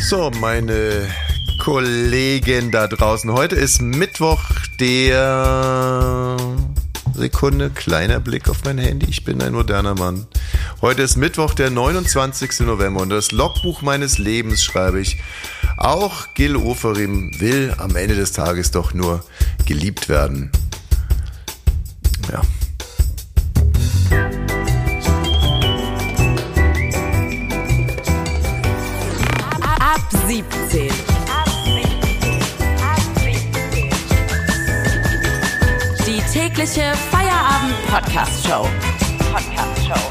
So, 0.00 0.30
meine 0.40 1.08
Kollegen 1.58 2.70
da 2.70 2.86
draußen. 2.86 3.30
Heute 3.32 3.56
ist 3.56 3.82
Mittwoch, 3.82 4.40
der 4.80 6.36
Sekunde, 7.14 7.68
kleiner 7.70 8.20
Blick 8.20 8.48
auf 8.48 8.64
mein 8.64 8.78
Handy. 8.78 9.06
Ich 9.10 9.24
bin 9.24 9.42
ein 9.42 9.52
moderner 9.52 9.94
Mann. 9.94 10.26
Heute 10.80 11.02
ist 11.02 11.16
Mittwoch, 11.16 11.52
der 11.52 11.70
29. 11.70 12.60
November 12.60 13.02
und 13.02 13.10
das 13.10 13.32
Logbuch 13.32 13.82
meines 13.82 14.18
Lebens 14.18 14.62
schreibe 14.62 15.00
ich. 15.00 15.20
Auch 15.76 16.32
Gil 16.34 16.56
Oferim 16.56 17.32
will 17.38 17.74
am 17.76 17.96
Ende 17.96 18.14
des 18.14 18.32
Tages 18.32 18.70
doch 18.70 18.94
nur 18.94 19.24
geliebt 19.66 20.08
werden. 20.08 20.50
Ja. 22.32 22.42
Tägliche 36.58 36.92
Feierabend-Podcast-Show. 37.12 38.66
Podcast-Show. 39.32 40.10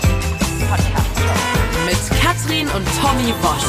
Podcast-Show. 0.70 1.86
Mit 1.86 2.22
Katrin 2.22 2.68
und 2.70 2.88
Tommy 3.02 3.34
Bosch. 3.42 3.66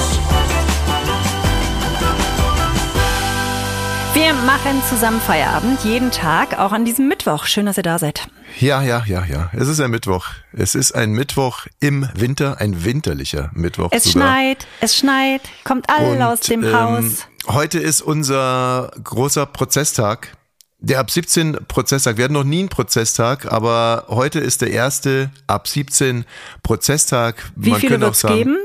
Wir 4.14 4.32
machen 4.32 4.80
zusammen 4.88 5.20
Feierabend, 5.20 5.82
jeden 5.82 6.12
Tag, 6.12 6.56
auch 6.60 6.70
an 6.70 6.84
diesem 6.84 7.08
Mittwoch. 7.08 7.46
Schön, 7.46 7.66
dass 7.66 7.78
ihr 7.78 7.82
da 7.82 7.98
seid. 7.98 8.28
Ja, 8.60 8.80
ja, 8.82 9.02
ja, 9.06 9.24
ja. 9.24 9.50
Es 9.54 9.66
ist 9.66 9.80
ein 9.80 9.90
Mittwoch. 9.90 10.26
Es 10.52 10.76
ist 10.76 10.92
ein 10.92 11.10
Mittwoch 11.10 11.66
im 11.80 12.08
Winter, 12.14 12.60
ein 12.60 12.84
winterlicher 12.84 13.50
Mittwoch. 13.54 13.88
Es 13.90 14.04
sogar. 14.04 14.28
schneit, 14.28 14.68
es 14.80 14.96
schneit, 14.96 15.42
kommt 15.64 15.90
all 15.90 16.12
Und, 16.12 16.22
aus 16.22 16.40
dem 16.40 16.62
ähm, 16.62 16.72
Haus. 16.72 17.26
Heute 17.48 17.80
ist 17.80 18.02
unser 18.02 18.92
großer 19.02 19.46
Prozesstag. 19.46 20.37
Der 20.80 21.00
ab 21.00 21.10
17 21.10 21.66
Prozesstag. 21.66 22.16
Wir 22.16 22.24
hatten 22.24 22.34
noch 22.34 22.44
nie 22.44 22.60
einen 22.60 22.68
Prozesstag, 22.68 23.50
aber 23.50 24.04
heute 24.08 24.38
ist 24.38 24.62
der 24.62 24.70
erste 24.70 25.30
ab 25.48 25.66
17 25.66 26.24
Prozesstag. 26.62 27.50
Wie 27.56 27.70
Man 27.70 27.80
viele 27.80 28.00
wird 28.00 28.14
es 28.14 28.22
geben? 28.22 28.56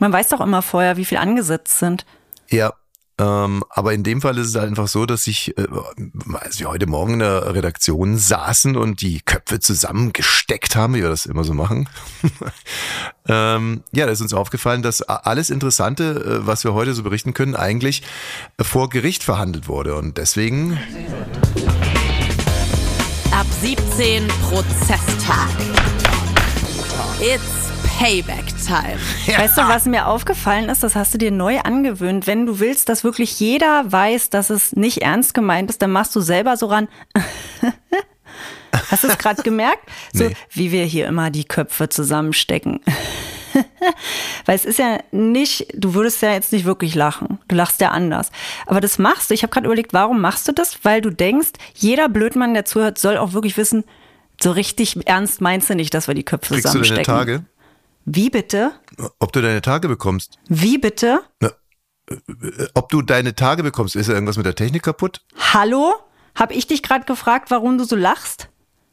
Man 0.00 0.12
weiß 0.12 0.30
doch 0.30 0.40
immer 0.40 0.62
vorher, 0.62 0.96
wie 0.96 1.04
viel 1.04 1.18
angesetzt 1.18 1.78
sind. 1.78 2.06
Ja. 2.48 2.72
Ähm, 3.18 3.64
aber 3.70 3.94
in 3.94 4.02
dem 4.02 4.20
Fall 4.20 4.36
ist 4.36 4.48
es 4.48 4.56
einfach 4.56 4.88
so, 4.88 5.06
dass 5.06 5.26
ich, 5.26 5.56
äh, 5.56 5.66
als 6.34 6.60
wir 6.60 6.68
heute 6.68 6.86
Morgen 6.86 7.14
in 7.14 7.18
der 7.20 7.54
Redaktion 7.54 8.18
saßen 8.18 8.76
und 8.76 9.00
die 9.00 9.20
Köpfe 9.20 9.58
zusammengesteckt 9.58 10.76
haben, 10.76 10.94
wie 10.94 11.02
wir 11.02 11.08
das 11.08 11.24
immer 11.24 11.42
so 11.42 11.54
machen, 11.54 11.88
ähm, 13.28 13.82
ja, 13.92 14.04
da 14.04 14.12
ist 14.12 14.20
uns 14.20 14.34
aufgefallen, 14.34 14.82
dass 14.82 15.00
alles 15.02 15.48
Interessante, 15.48 16.42
äh, 16.42 16.46
was 16.46 16.64
wir 16.64 16.74
heute 16.74 16.92
so 16.92 17.02
berichten 17.02 17.32
können, 17.32 17.56
eigentlich 17.56 18.02
äh, 18.58 18.64
vor 18.64 18.90
Gericht 18.90 19.24
verhandelt 19.24 19.66
wurde. 19.66 19.94
Und 19.94 20.18
deswegen 20.18 20.78
Ab 23.32 23.46
17 23.60 24.28
Prozesstag. 24.48 25.48
It's 27.20 27.55
Payback 27.98 28.44
Time. 28.66 28.98
Weißt 29.38 29.56
du, 29.56 29.62
was 29.62 29.86
mir 29.86 30.06
aufgefallen 30.06 30.68
ist, 30.68 30.82
das 30.82 30.94
hast 30.94 31.14
du 31.14 31.18
dir 31.18 31.30
neu 31.30 31.58
angewöhnt. 31.60 32.26
Wenn 32.26 32.44
du 32.46 32.58
willst, 32.60 32.88
dass 32.88 33.04
wirklich 33.04 33.40
jeder 33.40 33.90
weiß, 33.90 34.28
dass 34.30 34.50
es 34.50 34.76
nicht 34.76 35.02
ernst 35.02 35.32
gemeint 35.34 35.70
ist, 35.70 35.80
dann 35.80 35.92
machst 35.92 36.14
du 36.14 36.20
selber 36.20 36.56
so 36.56 36.66
ran. 36.66 36.88
Hast 38.90 39.04
du 39.04 39.08
es 39.08 39.16
gerade 39.16 39.42
gemerkt? 39.42 39.80
So 40.12 40.24
Nee. 40.24 40.36
wie 40.50 40.70
wir 40.72 40.84
hier 40.84 41.06
immer 41.06 41.30
die 41.30 41.44
Köpfe 41.44 41.88
zusammenstecken. 41.88 42.80
Weil 44.44 44.54
es 44.56 44.66
ist 44.66 44.78
ja 44.78 44.98
nicht, 45.12 45.68
du 45.74 45.94
würdest 45.94 46.20
ja 46.20 46.32
jetzt 46.32 46.52
nicht 46.52 46.66
wirklich 46.66 46.94
lachen. 46.94 47.38
Du 47.48 47.56
lachst 47.56 47.80
ja 47.80 47.90
anders. 47.92 48.30
Aber 48.66 48.82
das 48.82 48.98
machst 48.98 49.30
du. 49.30 49.34
Ich 49.34 49.42
habe 49.42 49.50
gerade 49.52 49.66
überlegt, 49.66 49.94
warum 49.94 50.20
machst 50.20 50.46
du 50.46 50.52
das? 50.52 50.78
Weil 50.82 51.00
du 51.00 51.08
denkst, 51.10 51.52
jeder 51.74 52.10
Blödmann, 52.10 52.52
der 52.52 52.66
zuhört, 52.66 52.98
soll 52.98 53.16
auch 53.16 53.32
wirklich 53.32 53.56
wissen, 53.56 53.84
so 54.38 54.50
richtig 54.50 54.98
ernst 55.06 55.40
meinst 55.40 55.70
du 55.70 55.74
nicht, 55.74 55.94
dass 55.94 56.06
wir 56.08 56.14
die 56.14 56.24
Köpfe 56.24 56.52
kriegst 56.54 56.66
du 56.66 56.68
deine 56.78 56.84
zusammenstecken. 56.84 57.14
Tage, 57.14 57.44
Wie 58.06 58.30
bitte? 58.30 58.72
ob 59.18 59.32
du 59.32 59.42
deine 59.42 59.60
Tage 59.62 59.88
bekommst. 59.88 60.38
Wie 60.48 60.78
bitte? 60.78 61.20
Na, 61.40 61.50
äh, 62.08 62.16
ob 62.74 62.88
du 62.88 63.02
deine 63.02 63.34
Tage 63.34 63.62
bekommst, 63.64 63.96
ist 63.96 64.06
ja 64.06 64.14
irgendwas 64.14 64.36
mit 64.36 64.46
der 64.46 64.54
Technik 64.54 64.84
kaputt? 64.84 65.20
Hallo? 65.52 65.92
Hab 66.36 66.52
ich 66.52 66.66
dich 66.68 66.82
gerade 66.82 67.04
gefragt, 67.04 67.50
warum 67.50 67.78
du 67.78 67.84
so 67.84 67.96
lachst? 67.96 68.48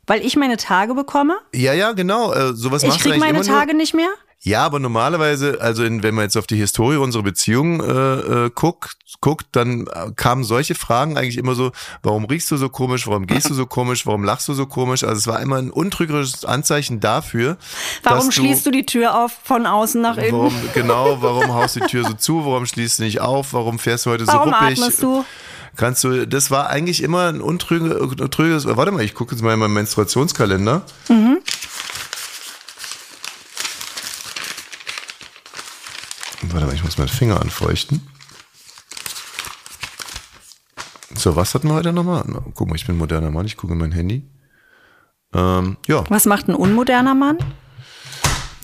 Weil 0.07 0.25
ich 0.25 0.35
meine 0.35 0.57
Tage 0.57 0.95
bekomme? 0.95 1.37
Ja, 1.53 1.73
ja, 1.73 1.91
genau. 1.91 2.33
Äh, 2.33 2.53
sowas 2.55 2.83
Ich 2.83 2.89
machst 2.89 3.01
krieg 3.03 3.17
meine 3.19 3.37
immer 3.37 3.47
nur- 3.47 3.55
Tage 3.59 3.73
nicht 3.75 3.93
mehr? 3.93 4.09
Ja, 4.45 4.65
aber 4.65 4.79
normalerweise, 4.79 5.61
also 5.61 5.85
in, 5.85 6.03
wenn 6.03 6.15
man 6.15 6.25
jetzt 6.25 6.35
auf 6.35 6.47
die 6.47 6.57
Historie 6.57 6.97
unserer 6.97 7.23
Beziehung 7.23 7.79
äh, 7.79 8.45
äh, 8.47 8.51
guckt, 8.53 8.97
guckt, 9.21 9.45
dann 9.53 9.87
äh, 9.87 10.11
kamen 10.17 10.43
solche 10.43 10.75
Fragen 10.75 11.17
eigentlich 11.17 11.37
immer 11.37 11.55
so, 11.55 11.71
warum 12.01 12.25
riechst 12.25 12.51
du 12.51 12.57
so 12.57 12.67
komisch, 12.67 13.07
warum 13.07 13.25
gehst 13.25 13.49
du 13.49 13.53
so 13.53 13.65
komisch, 13.65 14.05
warum 14.05 14.25
lachst 14.25 14.49
du 14.49 14.53
so 14.53 14.65
komisch? 14.65 15.05
Also 15.05 15.15
es 15.15 15.27
war 15.27 15.39
immer 15.39 15.55
ein 15.55 15.71
untrügerisches 15.71 16.43
Anzeichen 16.43 16.99
dafür, 16.99 17.55
Warum 18.03 18.31
schließt 18.31 18.65
du 18.65 18.71
die 18.71 18.85
Tür 18.85 19.23
auf 19.23 19.31
von 19.45 19.65
außen 19.65 20.01
nach 20.01 20.17
innen? 20.17 20.33
Warum, 20.33 20.53
genau, 20.73 21.21
warum 21.21 21.53
haust 21.53 21.77
du 21.77 21.79
die 21.79 21.87
Tür 21.87 22.03
so 22.03 22.11
zu, 22.13 22.45
warum 22.45 22.65
schließt 22.65 22.99
du 22.99 23.03
nicht 23.03 23.21
auf, 23.21 23.53
warum 23.53 23.79
fährst 23.79 24.05
du 24.05 24.09
heute 24.09 24.25
so 24.25 24.33
Warum 24.33 24.53
ruppig? 24.53 24.77
atmest 24.77 25.01
du? 25.01 25.23
Kannst 25.77 26.03
du, 26.03 26.27
das 26.27 26.51
war 26.51 26.69
eigentlich 26.69 27.01
immer 27.01 27.29
ein 27.29 27.39
untrügiges, 27.39 28.65
warte 28.65 28.91
mal, 28.91 29.03
ich 29.03 29.13
gucke 29.13 29.33
jetzt 29.33 29.41
mal 29.41 29.53
in 29.53 29.59
meinen 29.59 29.73
Menstruationskalender. 29.73 30.81
Warte 36.53 36.67
mal, 36.67 36.75
ich 36.75 36.83
muss 36.83 36.97
meinen 36.97 37.07
Finger 37.09 37.41
anfeuchten. 37.41 38.01
So, 41.15 41.35
was 41.35 41.53
hatten 41.53 41.67
wir 41.67 41.73
heute 41.75 41.93
nochmal? 41.93 42.23
Na, 42.27 42.43
guck 42.53 42.67
mal, 42.69 42.75
ich 42.75 42.85
bin 42.85 42.95
ein 42.95 42.99
moderner 42.99 43.31
Mann, 43.31 43.45
ich 43.45 43.57
gucke 43.57 43.73
in 43.73 43.79
mein 43.79 43.91
Handy. 43.91 44.23
Ähm, 45.33 45.77
ja, 45.87 46.03
Was 46.09 46.25
macht 46.25 46.47
ein 46.47 46.55
unmoderner 46.55 47.15
Mann? 47.15 47.37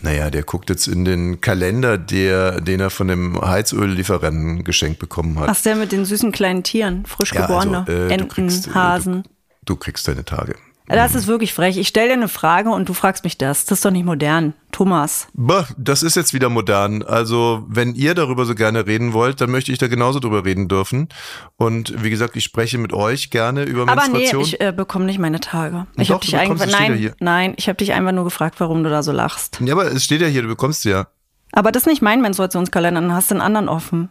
naja, 0.01 0.29
der 0.29 0.43
guckt 0.43 0.69
jetzt 0.69 0.87
in 0.87 1.03
den 1.03 1.41
Kalender, 1.41 1.97
der, 1.97 2.61
den 2.61 2.79
er 2.79 2.89
von 2.89 3.07
dem 3.09 3.39
Heizöllieferanten 3.41 4.63
geschenkt 4.63 4.99
bekommen 4.99 5.37
hat. 5.39 5.49
Ach, 5.49 5.61
der 5.61 5.75
mit 5.75 5.91
den 5.91 6.05
süßen 6.05 6.31
kleinen 6.31 6.63
Tieren, 6.63 7.05
frisch 7.05 7.33
Ja, 7.33 7.47
also, 7.47 7.69
geborene. 7.69 7.81
äh, 7.87 8.07
du 8.07 8.13
Enten, 8.13 8.27
kriegst, 8.29 8.67
äh, 8.67 8.71
Hasen. 8.71 9.23
Du 9.65 9.75
kriegst 9.75 10.07
deine 10.07 10.23
Tage. 10.23 10.55
Das 10.89 11.13
ist 11.13 11.27
wirklich 11.27 11.53
frech. 11.53 11.77
Ich 11.77 11.87
stelle 11.87 12.07
dir 12.07 12.13
eine 12.13 12.27
Frage 12.27 12.69
und 12.71 12.89
du 12.89 12.93
fragst 12.93 13.23
mich 13.23 13.37
das. 13.37 13.65
Das 13.65 13.77
ist 13.79 13.85
doch 13.85 13.91
nicht 13.91 14.05
modern. 14.05 14.53
Thomas. 14.71 15.27
Bah, 15.33 15.67
das 15.77 16.03
ist 16.03 16.15
jetzt 16.15 16.33
wieder 16.33 16.49
modern. 16.49 17.03
Also, 17.03 17.63
wenn 17.67 17.95
ihr 17.95 18.15
darüber 18.15 18.45
so 18.45 18.55
gerne 18.55 18.87
reden 18.87 19.13
wollt, 19.13 19.39
dann 19.41 19.51
möchte 19.51 19.71
ich 19.71 19.77
da 19.77 19.87
genauso 19.87 20.19
drüber 20.19 20.45
reden 20.45 20.67
dürfen. 20.67 21.09
Und 21.57 22.03
wie 22.03 22.09
gesagt, 22.09 22.35
ich 22.35 22.43
spreche 22.43 22.77
mit 22.77 22.91
euch 22.93 23.29
gerne 23.29 23.63
über 23.63 23.83
Aber 23.83 24.07
nee, 24.07 24.11
Menstruation. 24.19 24.41
ich 24.43 24.61
äh, 24.61 24.71
bekomme 24.75 25.05
nicht 25.05 25.19
meine 25.19 25.39
Tage. 25.39 25.85
Ich 25.97 26.07
Doch, 26.07 26.15
habe 26.15 26.25
dich 26.25 26.35
einfach 26.37 26.57
steht 26.57 26.71
ja 26.71 26.79
nein, 26.79 27.13
nein, 27.19 27.53
ich 27.57 27.67
habe 27.67 27.77
dich 27.77 27.93
einfach 27.93 28.11
nur 28.11 28.23
gefragt, 28.23 28.59
warum 28.59 28.83
du 28.83 28.89
da 28.89 29.03
so 29.03 29.11
lachst. 29.11 29.59
ja, 29.63 29.73
aber 29.73 29.91
es 29.91 30.03
steht 30.03 30.21
ja 30.21 30.27
hier, 30.27 30.41
du 30.43 30.47
bekommst 30.47 30.83
sie 30.83 30.89
ja. 30.91 31.07
Aber 31.51 31.71
das 31.71 31.83
ist 31.83 31.87
nicht 31.87 32.01
mein 32.01 32.21
Menstruationskalender, 32.21 33.01
dann 33.01 33.13
hast 33.13 33.31
du 33.31 33.35
einen 33.35 33.41
anderen 33.41 33.69
offen. 33.69 34.09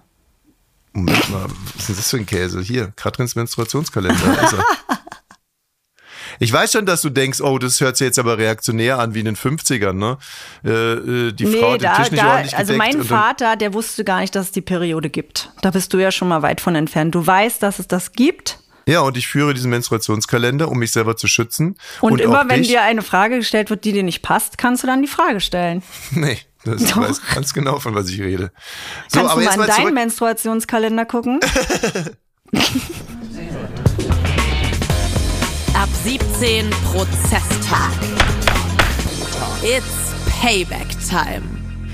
Moment 0.92 1.30
mal, 1.30 1.46
was 1.76 1.80
ist 1.80 1.88
denn 1.88 1.96
das 1.96 2.10
für 2.10 2.16
ein 2.18 2.26
Käse? 2.26 2.60
Hier, 2.60 2.92
Katrins 2.96 3.36
Menstruationskalender. 3.36 4.20
er. 4.26 4.64
Ich 6.38 6.52
weiß 6.52 6.72
schon, 6.72 6.86
dass 6.86 7.02
du 7.02 7.10
denkst, 7.10 7.40
oh, 7.40 7.58
das 7.58 7.80
hört 7.80 7.96
sich 7.96 8.06
jetzt 8.06 8.18
aber 8.18 8.38
reaktionär 8.38 8.98
an 8.98 9.14
wie 9.14 9.20
in 9.20 9.24
den 9.24 9.36
50ern, 9.36 9.92
ne? 9.92 10.18
Äh, 10.64 10.70
äh, 10.70 11.32
die 11.32 11.46
Frau 11.46 11.72
hat 11.72 11.82
den 11.82 11.92
Tisch 11.94 12.10
nicht 12.10 12.24
ordentlich 12.24 12.56
also 12.56 12.74
mein 12.74 12.96
und 12.96 13.04
Vater, 13.04 13.56
der 13.56 13.74
wusste 13.74 14.04
gar 14.04 14.20
nicht, 14.20 14.34
dass 14.34 14.46
es 14.46 14.52
die 14.52 14.60
Periode 14.60 15.10
gibt. 15.10 15.50
Da 15.62 15.70
bist 15.70 15.92
du 15.92 15.98
ja 15.98 16.10
schon 16.10 16.28
mal 16.28 16.42
weit 16.42 16.60
von 16.60 16.74
entfernt. 16.74 17.14
Du 17.14 17.26
weißt, 17.26 17.62
dass 17.62 17.78
es 17.78 17.88
das 17.88 18.12
gibt. 18.12 18.58
Ja, 18.86 19.00
und 19.00 19.18
ich 19.18 19.28
führe 19.28 19.52
diesen 19.52 19.70
Menstruationskalender, 19.70 20.70
um 20.70 20.78
mich 20.78 20.92
selber 20.92 21.14
zu 21.14 21.28
schützen. 21.28 21.76
Und, 22.00 22.22
immer 22.22 22.40
auch 22.40 22.48
wenn 22.48 22.60
dich. 22.60 22.68
dir 22.68 22.82
eine 22.82 23.02
Frage 23.02 23.36
gestellt 23.36 23.68
wird, 23.68 23.84
die 23.84 23.92
dir 23.92 24.02
nicht 24.02 24.22
passt, 24.22 24.56
kannst 24.56 24.82
du 24.82 24.86
dann 24.86 25.02
die 25.02 25.08
Frage 25.08 25.40
stellen. 25.40 25.82
Nee, 26.10 26.38
das 26.64 26.84
Doch. 26.86 26.96
weiß 26.96 27.20
ganz 27.34 27.52
genau, 27.54 27.78
von 27.80 27.94
was 27.94 28.08
ich 28.08 28.20
rede. 28.20 28.50
So, 29.08 29.20
Kannst 29.20 29.34
du 29.34 29.40
mal 29.40 29.52
in 29.52 29.58
mal 29.58 29.66
deinen. 29.66 29.94
Menstruationskalender 29.94 31.04
gucken? 31.04 31.40
Ab 35.98 36.04
17 36.04 36.70
Prozesstag. 36.92 37.90
It's 39.62 40.14
Payback 40.40 40.86
Time. 41.08 41.42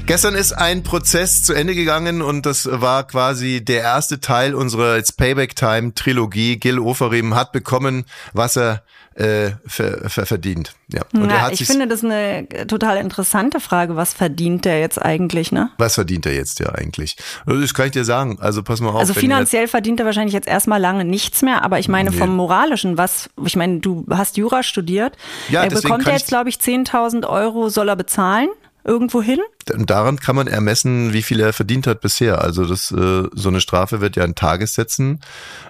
Gestern 0.06 0.34
ist 0.34 0.52
ein 0.52 0.82
Prozess 0.82 1.42
zu 1.42 1.54
Ende 1.54 1.74
gegangen 1.74 2.20
und 2.20 2.44
das 2.44 2.68
war 2.70 3.06
quasi 3.06 3.64
der 3.64 3.80
erste 3.80 4.20
Teil 4.20 4.54
unserer 4.54 4.98
It's 4.98 5.12
Payback 5.12 5.56
Time 5.56 5.94
Trilogie. 5.94 6.56
Gil 6.56 6.78
Oferim 6.78 7.34
hat 7.34 7.52
bekommen, 7.52 8.04
was 8.34 8.56
er 8.56 8.82
äh, 9.16 9.52
ver, 9.66 10.08
ver, 10.10 10.26
verdient. 10.26 10.74
Ja. 10.88 11.02
Und 11.12 11.30
er 11.30 11.36
Ja, 11.36 11.42
hat 11.42 11.52
ich 11.52 11.64
finde 11.66 11.86
das 11.86 12.02
eine 12.04 12.46
total 12.66 12.96
interessante 12.98 13.60
Frage. 13.60 13.96
Was 13.96 14.12
verdient 14.12 14.64
der 14.64 14.80
jetzt 14.80 15.00
eigentlich, 15.00 15.52
ne? 15.52 15.70
was 15.78 15.94
verdient 15.94 16.26
er 16.26 16.34
jetzt 16.34 16.60
ja 16.60 16.70
eigentlich? 16.70 17.16
Das 17.46 17.74
kann 17.74 17.86
ich 17.86 17.92
dir 17.92 18.04
sagen. 18.04 18.38
Also 18.40 18.62
pass 18.62 18.80
mal 18.80 18.90
auf. 18.90 18.96
Also 18.96 19.14
finanziell 19.14 19.68
verdient 19.68 20.00
er 20.00 20.06
wahrscheinlich 20.06 20.34
jetzt 20.34 20.48
erstmal 20.48 20.80
lange 20.80 21.04
nichts 21.04 21.42
mehr, 21.42 21.62
aber 21.62 21.78
ich 21.78 21.88
meine 21.88 22.10
Nee. 22.10 22.16
vom 22.16 22.34
Moralischen, 22.36 22.98
was, 22.98 23.30
ich 23.44 23.56
meine, 23.56 23.78
du 23.80 24.04
hast 24.10 24.36
Jura 24.36 24.62
studiert. 24.62 25.16
Ja, 25.48 25.62
er 25.62 25.70
bekommt 25.70 26.06
jetzt, 26.06 26.28
glaube 26.28 26.48
ich, 26.48 26.56
10.000 26.56 27.26
Euro 27.28 27.68
soll 27.68 27.88
er 27.88 27.96
bezahlen. 27.96 28.48
Irgendwo 28.84 29.22
hin? 29.22 29.40
Und 29.72 29.90
daran 29.90 30.18
kann 30.18 30.36
man 30.36 30.46
ermessen, 30.46 31.12
wie 31.12 31.22
viel 31.22 31.40
er 31.40 31.52
verdient 31.52 31.86
hat 31.86 32.00
bisher. 32.00 32.42
Also 32.42 32.66
das, 32.66 32.92
äh, 32.92 33.24
so 33.32 33.48
eine 33.48 33.60
Strafe 33.60 34.00
wird 34.00 34.16
ja 34.16 34.24
in 34.24 34.34
Tagessätzen 34.34 35.20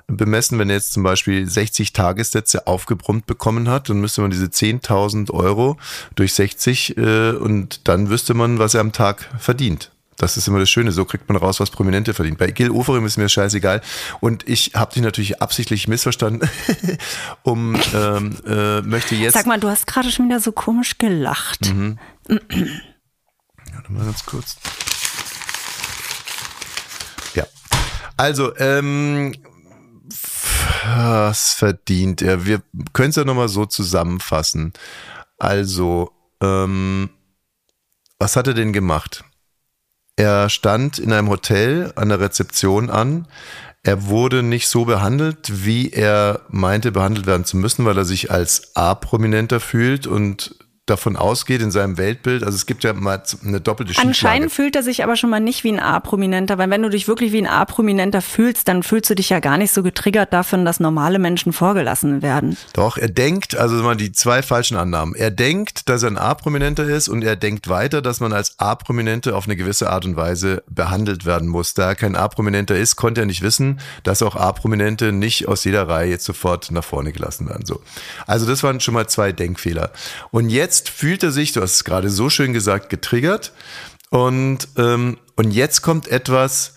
bemessen. 0.06 0.58
Wenn 0.58 0.68
er 0.68 0.76
jetzt 0.76 0.92
zum 0.92 1.02
Beispiel 1.02 1.48
60 1.48 1.92
Tagessätze 1.92 2.66
aufgebrummt 2.66 3.26
bekommen 3.26 3.68
hat, 3.68 3.88
dann 3.88 4.00
müsste 4.00 4.20
man 4.20 4.30
diese 4.30 4.46
10.000 4.46 5.30
Euro 5.30 5.76
durch 6.16 6.34
60 6.34 6.96
äh, 6.96 7.30
und 7.32 7.88
dann 7.88 8.10
wüsste 8.10 8.34
man, 8.34 8.58
was 8.58 8.74
er 8.74 8.80
am 8.80 8.92
Tag 8.92 9.28
verdient. 9.38 9.90
Das 10.16 10.36
ist 10.36 10.46
immer 10.46 10.60
das 10.60 10.70
Schöne, 10.70 10.92
so 10.92 11.04
kriegt 11.04 11.28
man 11.28 11.36
raus, 11.36 11.60
was 11.60 11.70
Prominente 11.70 12.14
verdient. 12.14 12.38
Bei 12.38 12.50
Gil 12.50 12.70
Oferim 12.70 13.04
ist 13.04 13.16
mir 13.16 13.28
scheißegal. 13.28 13.80
Und 14.20 14.48
ich 14.48 14.72
habe 14.74 14.92
dich 14.92 15.02
natürlich 15.02 15.42
absichtlich 15.42 15.88
missverstanden, 15.88 16.48
um 17.42 17.76
ähm, 17.94 18.36
äh, 18.46 18.80
möchte 18.82 19.16
jetzt. 19.16 19.34
Sag 19.34 19.46
mal, 19.46 19.58
du 19.58 19.68
hast 19.68 19.86
gerade 19.86 20.10
schon 20.10 20.26
wieder 20.26 20.40
so 20.40 20.52
komisch 20.52 20.98
gelacht. 20.98 21.72
Mhm. 21.74 21.98
Warte 23.74 23.92
mal 23.92 24.04
ganz 24.04 24.24
kurz. 24.24 24.56
Ja. 27.34 27.44
Also, 28.16 28.56
ähm, 28.56 29.34
was 30.84 31.54
verdient 31.54 32.22
er? 32.22 32.44
Wir 32.44 32.62
können 32.92 33.10
es 33.10 33.16
ja 33.16 33.24
nochmal 33.24 33.48
so 33.48 33.66
zusammenfassen. 33.66 34.72
Also, 35.38 36.12
ähm, 36.40 37.10
was 38.18 38.36
hat 38.36 38.46
er 38.46 38.54
denn 38.54 38.72
gemacht? 38.72 39.24
Er 40.16 40.48
stand 40.48 40.98
in 40.98 41.12
einem 41.12 41.28
Hotel 41.28 41.92
an 41.96 42.08
der 42.08 42.20
Rezeption 42.20 42.90
an. 42.90 43.26
Er 43.82 44.06
wurde 44.06 44.42
nicht 44.42 44.68
so 44.68 44.84
behandelt, 44.84 45.64
wie 45.64 45.90
er 45.90 46.40
meinte, 46.48 46.92
behandelt 46.92 47.26
werden 47.26 47.44
zu 47.44 47.56
müssen, 47.56 47.84
weil 47.84 47.98
er 47.98 48.04
sich 48.04 48.30
als 48.30 48.74
A-Prominenter 48.76 49.60
fühlt 49.60 50.06
und 50.06 50.56
davon 50.86 51.16
ausgeht 51.16 51.62
in 51.62 51.70
seinem 51.70 51.96
Weltbild. 51.96 52.42
Also 52.42 52.56
es 52.56 52.66
gibt 52.66 52.84
ja 52.84 52.92
mal 52.92 53.22
eine 53.44 53.60
doppelte 53.60 53.92
Schieflage. 53.92 54.08
Anscheinend 54.08 54.52
fühlt 54.52 54.76
er 54.76 54.82
sich 54.82 55.02
aber 55.02 55.16
schon 55.16 55.30
mal 55.30 55.40
nicht 55.40 55.64
wie 55.64 55.72
ein 55.72 55.80
A-Prominenter, 55.80 56.58
weil 56.58 56.68
wenn 56.68 56.82
du 56.82 56.90
dich 56.90 57.08
wirklich 57.08 57.32
wie 57.32 57.38
ein 57.38 57.46
A-Prominenter 57.46 58.20
fühlst, 58.20 58.68
dann 58.68 58.82
fühlst 58.82 59.08
du 59.08 59.14
dich 59.14 59.30
ja 59.30 59.40
gar 59.40 59.56
nicht 59.56 59.72
so 59.72 59.82
getriggert 59.82 60.32
davon, 60.32 60.66
dass 60.66 60.80
normale 60.80 61.18
Menschen 61.18 61.54
vorgelassen 61.54 62.20
werden. 62.20 62.58
Doch, 62.74 62.98
er 62.98 63.08
denkt, 63.08 63.56
also 63.56 63.76
mal 63.76 63.96
die 63.96 64.12
zwei 64.12 64.42
falschen 64.42 64.76
Annahmen. 64.76 65.14
Er 65.14 65.30
denkt, 65.30 65.88
dass 65.88 66.02
er 66.02 66.10
ein 66.10 66.18
A-Prominenter 66.18 66.84
ist 66.84 67.08
und 67.08 67.24
er 67.24 67.36
denkt 67.36 67.68
weiter, 67.68 68.02
dass 68.02 68.20
man 68.20 68.34
als 68.34 68.58
A-Prominente 68.58 69.34
auf 69.36 69.46
eine 69.46 69.56
gewisse 69.56 69.88
Art 69.88 70.04
und 70.04 70.16
Weise 70.16 70.62
behandelt 70.68 71.24
werden 71.24 71.48
muss. 71.48 71.72
Da 71.72 71.88
er 71.88 71.94
kein 71.94 72.14
A-Prominenter 72.14 72.76
ist, 72.76 72.96
konnte 72.96 73.22
er 73.22 73.26
nicht 73.26 73.40
wissen, 73.40 73.80
dass 74.02 74.22
auch 74.22 74.36
A-Prominente 74.36 75.12
nicht 75.12 75.48
aus 75.48 75.64
jeder 75.64 75.88
Reihe 75.88 76.10
jetzt 76.10 76.24
sofort 76.24 76.70
nach 76.70 76.84
vorne 76.84 77.12
gelassen 77.12 77.48
werden. 77.48 77.64
So. 77.64 77.80
Also 78.26 78.46
das 78.46 78.62
waren 78.62 78.80
schon 78.80 78.94
mal 78.94 79.08
zwei 79.08 79.32
Denkfehler. 79.32 79.90
Und 80.30 80.50
jetzt 80.50 80.73
jetzt 80.74 80.88
fühlt 80.88 81.22
er 81.22 81.30
sich, 81.30 81.52
du 81.52 81.60
hast 81.60 81.76
es 81.76 81.84
gerade 81.84 82.10
so 82.10 82.28
schön 82.30 82.52
gesagt, 82.52 82.90
getriggert. 82.90 83.52
Und, 84.10 84.68
ähm, 84.76 85.18
und 85.36 85.52
jetzt 85.52 85.82
kommt 85.82 86.08
etwas, 86.08 86.74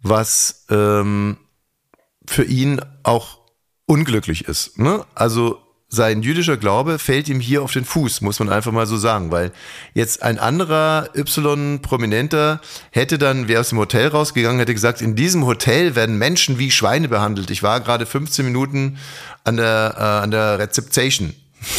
was 0.00 0.66
ähm, 0.68 1.38
für 2.26 2.44
ihn 2.44 2.80
auch 3.04 3.38
unglücklich 3.86 4.46
ist. 4.46 4.78
Ne? 4.78 5.04
Also 5.14 5.60
sein 5.88 6.20
jüdischer 6.22 6.58
Glaube 6.58 6.98
fällt 6.98 7.30
ihm 7.30 7.40
hier 7.40 7.62
auf 7.62 7.72
den 7.72 7.86
Fuß, 7.86 8.20
muss 8.20 8.38
man 8.38 8.50
einfach 8.50 8.72
mal 8.72 8.86
so 8.86 8.98
sagen, 8.98 9.30
weil 9.30 9.52
jetzt 9.94 10.22
ein 10.22 10.38
anderer 10.38 11.08
Y-Prominenter 11.16 12.60
hätte 12.90 13.16
dann, 13.16 13.48
wäre 13.48 13.60
aus 13.60 13.70
dem 13.70 13.78
Hotel 13.78 14.08
rausgegangen, 14.08 14.58
hätte 14.58 14.74
gesagt, 14.74 15.00
in 15.00 15.16
diesem 15.16 15.46
Hotel 15.46 15.96
werden 15.96 16.18
Menschen 16.18 16.58
wie 16.58 16.70
Schweine 16.70 17.08
behandelt. 17.08 17.50
Ich 17.50 17.62
war 17.62 17.80
gerade 17.80 18.04
15 18.04 18.44
Minuten 18.44 18.98
an 19.44 19.56
der, 19.56 19.94
äh, 19.96 20.02
an 20.02 20.30
der 20.30 20.58
Rezeption 20.58 21.32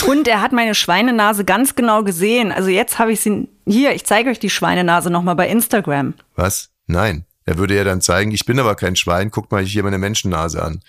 und 0.08 0.28
er 0.28 0.42
hat 0.42 0.52
meine 0.52 0.76
Schweinenase 0.76 1.46
ganz 1.46 1.76
genau 1.76 2.04
gesehen. 2.04 2.52
Also 2.52 2.70
jetzt 2.70 3.00
habe 3.00 3.12
ich 3.12 3.22
sie. 3.22 3.48
Hier, 3.66 3.94
ich 3.94 4.06
zeige 4.06 4.30
euch 4.30 4.40
die 4.40 4.50
Schweinenase 4.50 5.10
nochmal 5.10 5.36
bei 5.36 5.48
Instagram. 5.48 6.14
Was? 6.36 6.70
Nein. 6.88 7.26
Er 7.46 7.58
würde 7.58 7.76
ja 7.76 7.84
dann 7.84 8.00
zeigen, 8.00 8.32
ich 8.32 8.46
bin 8.46 8.60
aber 8.60 8.76
kein 8.76 8.96
Schwein, 8.96 9.32
guck 9.32 9.52
mal 9.52 9.64
hier 9.64 9.82
meine 9.84 9.98
Menschennase 9.98 10.62
an. 10.62 10.82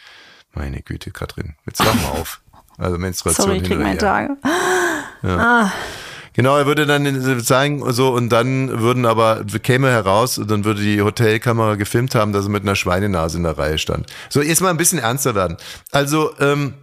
Meine 0.52 0.82
Güte, 0.82 1.10
Katrin, 1.10 1.54
jetzt 1.64 1.81
wach 1.81 1.94
mal 1.94 2.20
auf. 2.20 2.42
Also 2.76 2.98
Menstruation. 2.98 3.46
Sorry, 3.46 3.58
ich 3.58 3.64
krieg 3.64 3.78
meine 3.78 3.98
Tage. 3.98 4.37
Ja. 5.22 5.37
Ah. 5.38 5.72
Genau, 6.32 6.56
er 6.56 6.66
würde 6.66 6.87
dann 6.87 7.42
zeigen 7.42 7.92
so 7.92 8.10
und 8.10 8.31
dann 8.31 8.81
würden 8.81 9.04
aber 9.04 9.44
käme 9.62 9.90
heraus 9.90 10.38
und 10.38 10.50
dann 10.50 10.64
würde 10.64 10.81
die 10.81 11.02
Hotelkamera 11.02 11.75
gefilmt 11.75 12.14
haben, 12.14 12.32
dass 12.32 12.46
er 12.46 12.50
mit 12.50 12.62
einer 12.62 12.76
Schweinenase 12.76 13.38
in 13.38 13.42
der 13.42 13.58
Reihe 13.58 13.78
stand. 13.78 14.06
So, 14.28 14.40
jetzt 14.40 14.60
mal 14.60 14.70
ein 14.70 14.76
bisschen 14.76 14.98
ernster 14.98 15.34
werden. 15.34 15.56
Also 15.90 16.32
ähm, 16.40 16.75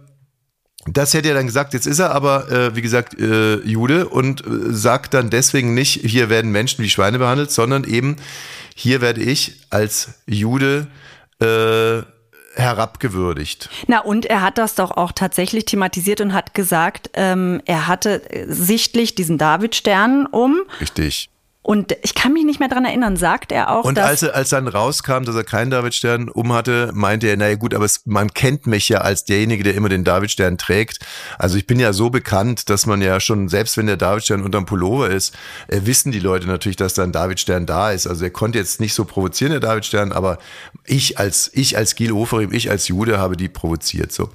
das 0.86 1.14
hätte 1.14 1.28
er 1.28 1.34
dann 1.34 1.46
gesagt, 1.46 1.74
jetzt 1.74 1.86
ist 1.86 1.98
er 1.98 2.12
aber, 2.12 2.50
äh, 2.50 2.76
wie 2.76 2.82
gesagt, 2.82 3.18
äh, 3.18 3.56
Jude 3.60 4.08
und 4.08 4.46
äh, 4.46 4.72
sagt 4.72 5.14
dann 5.14 5.30
deswegen 5.30 5.74
nicht, 5.74 6.00
hier 6.04 6.30
werden 6.30 6.50
Menschen 6.52 6.82
wie 6.84 6.90
Schweine 6.90 7.18
behandelt, 7.18 7.50
sondern 7.50 7.84
eben, 7.84 8.16
hier 8.74 9.00
werde 9.00 9.20
ich 9.20 9.60
als 9.70 10.20
Jude 10.26 10.86
äh, 11.40 12.02
herabgewürdigt. 12.54 13.68
Na 13.86 14.00
und 14.00 14.26
er 14.26 14.42
hat 14.42 14.58
das 14.58 14.74
doch 14.74 14.92
auch 14.92 15.12
tatsächlich 15.12 15.64
thematisiert 15.64 16.20
und 16.20 16.32
hat 16.32 16.54
gesagt, 16.54 17.10
ähm, 17.14 17.60
er 17.66 17.86
hatte 17.86 18.22
sichtlich 18.48 19.14
diesen 19.14 19.38
Davidstern 19.38 20.26
um. 20.26 20.62
Richtig. 20.80 21.30
Und 21.68 21.94
ich 22.00 22.14
kann 22.14 22.32
mich 22.32 22.46
nicht 22.46 22.60
mehr 22.60 22.70
dran 22.70 22.86
erinnern, 22.86 23.18
sagt 23.18 23.52
er 23.52 23.70
auch. 23.70 23.84
Und 23.84 23.98
als, 23.98 24.22
er, 24.22 24.34
als 24.34 24.48
dann 24.48 24.68
rauskam, 24.68 25.24
dass 25.24 25.34
er 25.34 25.44
keinen 25.44 25.70
Davidstern 25.70 26.30
um 26.30 26.54
hatte, 26.54 26.92
meinte 26.94 27.26
er, 27.26 27.36
naja 27.36 27.56
gut, 27.56 27.74
aber 27.74 27.84
es, 27.84 28.06
man 28.06 28.32
kennt 28.32 28.66
mich 28.66 28.88
ja 28.88 29.02
als 29.02 29.26
derjenige, 29.26 29.64
der 29.64 29.74
immer 29.74 29.90
den 29.90 30.02
Davidstern 30.02 30.56
trägt. 30.56 31.00
Also 31.38 31.58
ich 31.58 31.66
bin 31.66 31.78
ja 31.78 31.92
so 31.92 32.08
bekannt, 32.08 32.70
dass 32.70 32.86
man 32.86 33.02
ja 33.02 33.20
schon, 33.20 33.50
selbst 33.50 33.76
wenn 33.76 33.86
der 33.86 33.98
Davidstern 33.98 34.44
unterm 34.44 34.64
Pullover 34.64 35.10
ist, 35.10 35.34
äh, 35.66 35.82
wissen 35.84 36.10
die 36.10 36.20
Leute 36.20 36.46
natürlich, 36.46 36.76
dass 36.76 36.94
da 36.94 37.02
ein 37.02 37.12
Davidstern 37.12 37.66
da 37.66 37.92
ist. 37.92 38.06
Also 38.06 38.24
er 38.24 38.30
konnte 38.30 38.56
jetzt 38.56 38.80
nicht 38.80 38.94
so 38.94 39.04
provozieren, 39.04 39.50
der 39.50 39.60
Davidstern, 39.60 40.10
aber 40.10 40.38
ich 40.86 41.18
als, 41.18 41.50
ich 41.52 41.76
als 41.76 41.96
Gil 41.96 42.12
Oferim, 42.12 42.50
ich 42.50 42.70
als 42.70 42.88
Jude 42.88 43.18
habe 43.18 43.36
die 43.36 43.50
provoziert 43.50 44.10
so. 44.10 44.30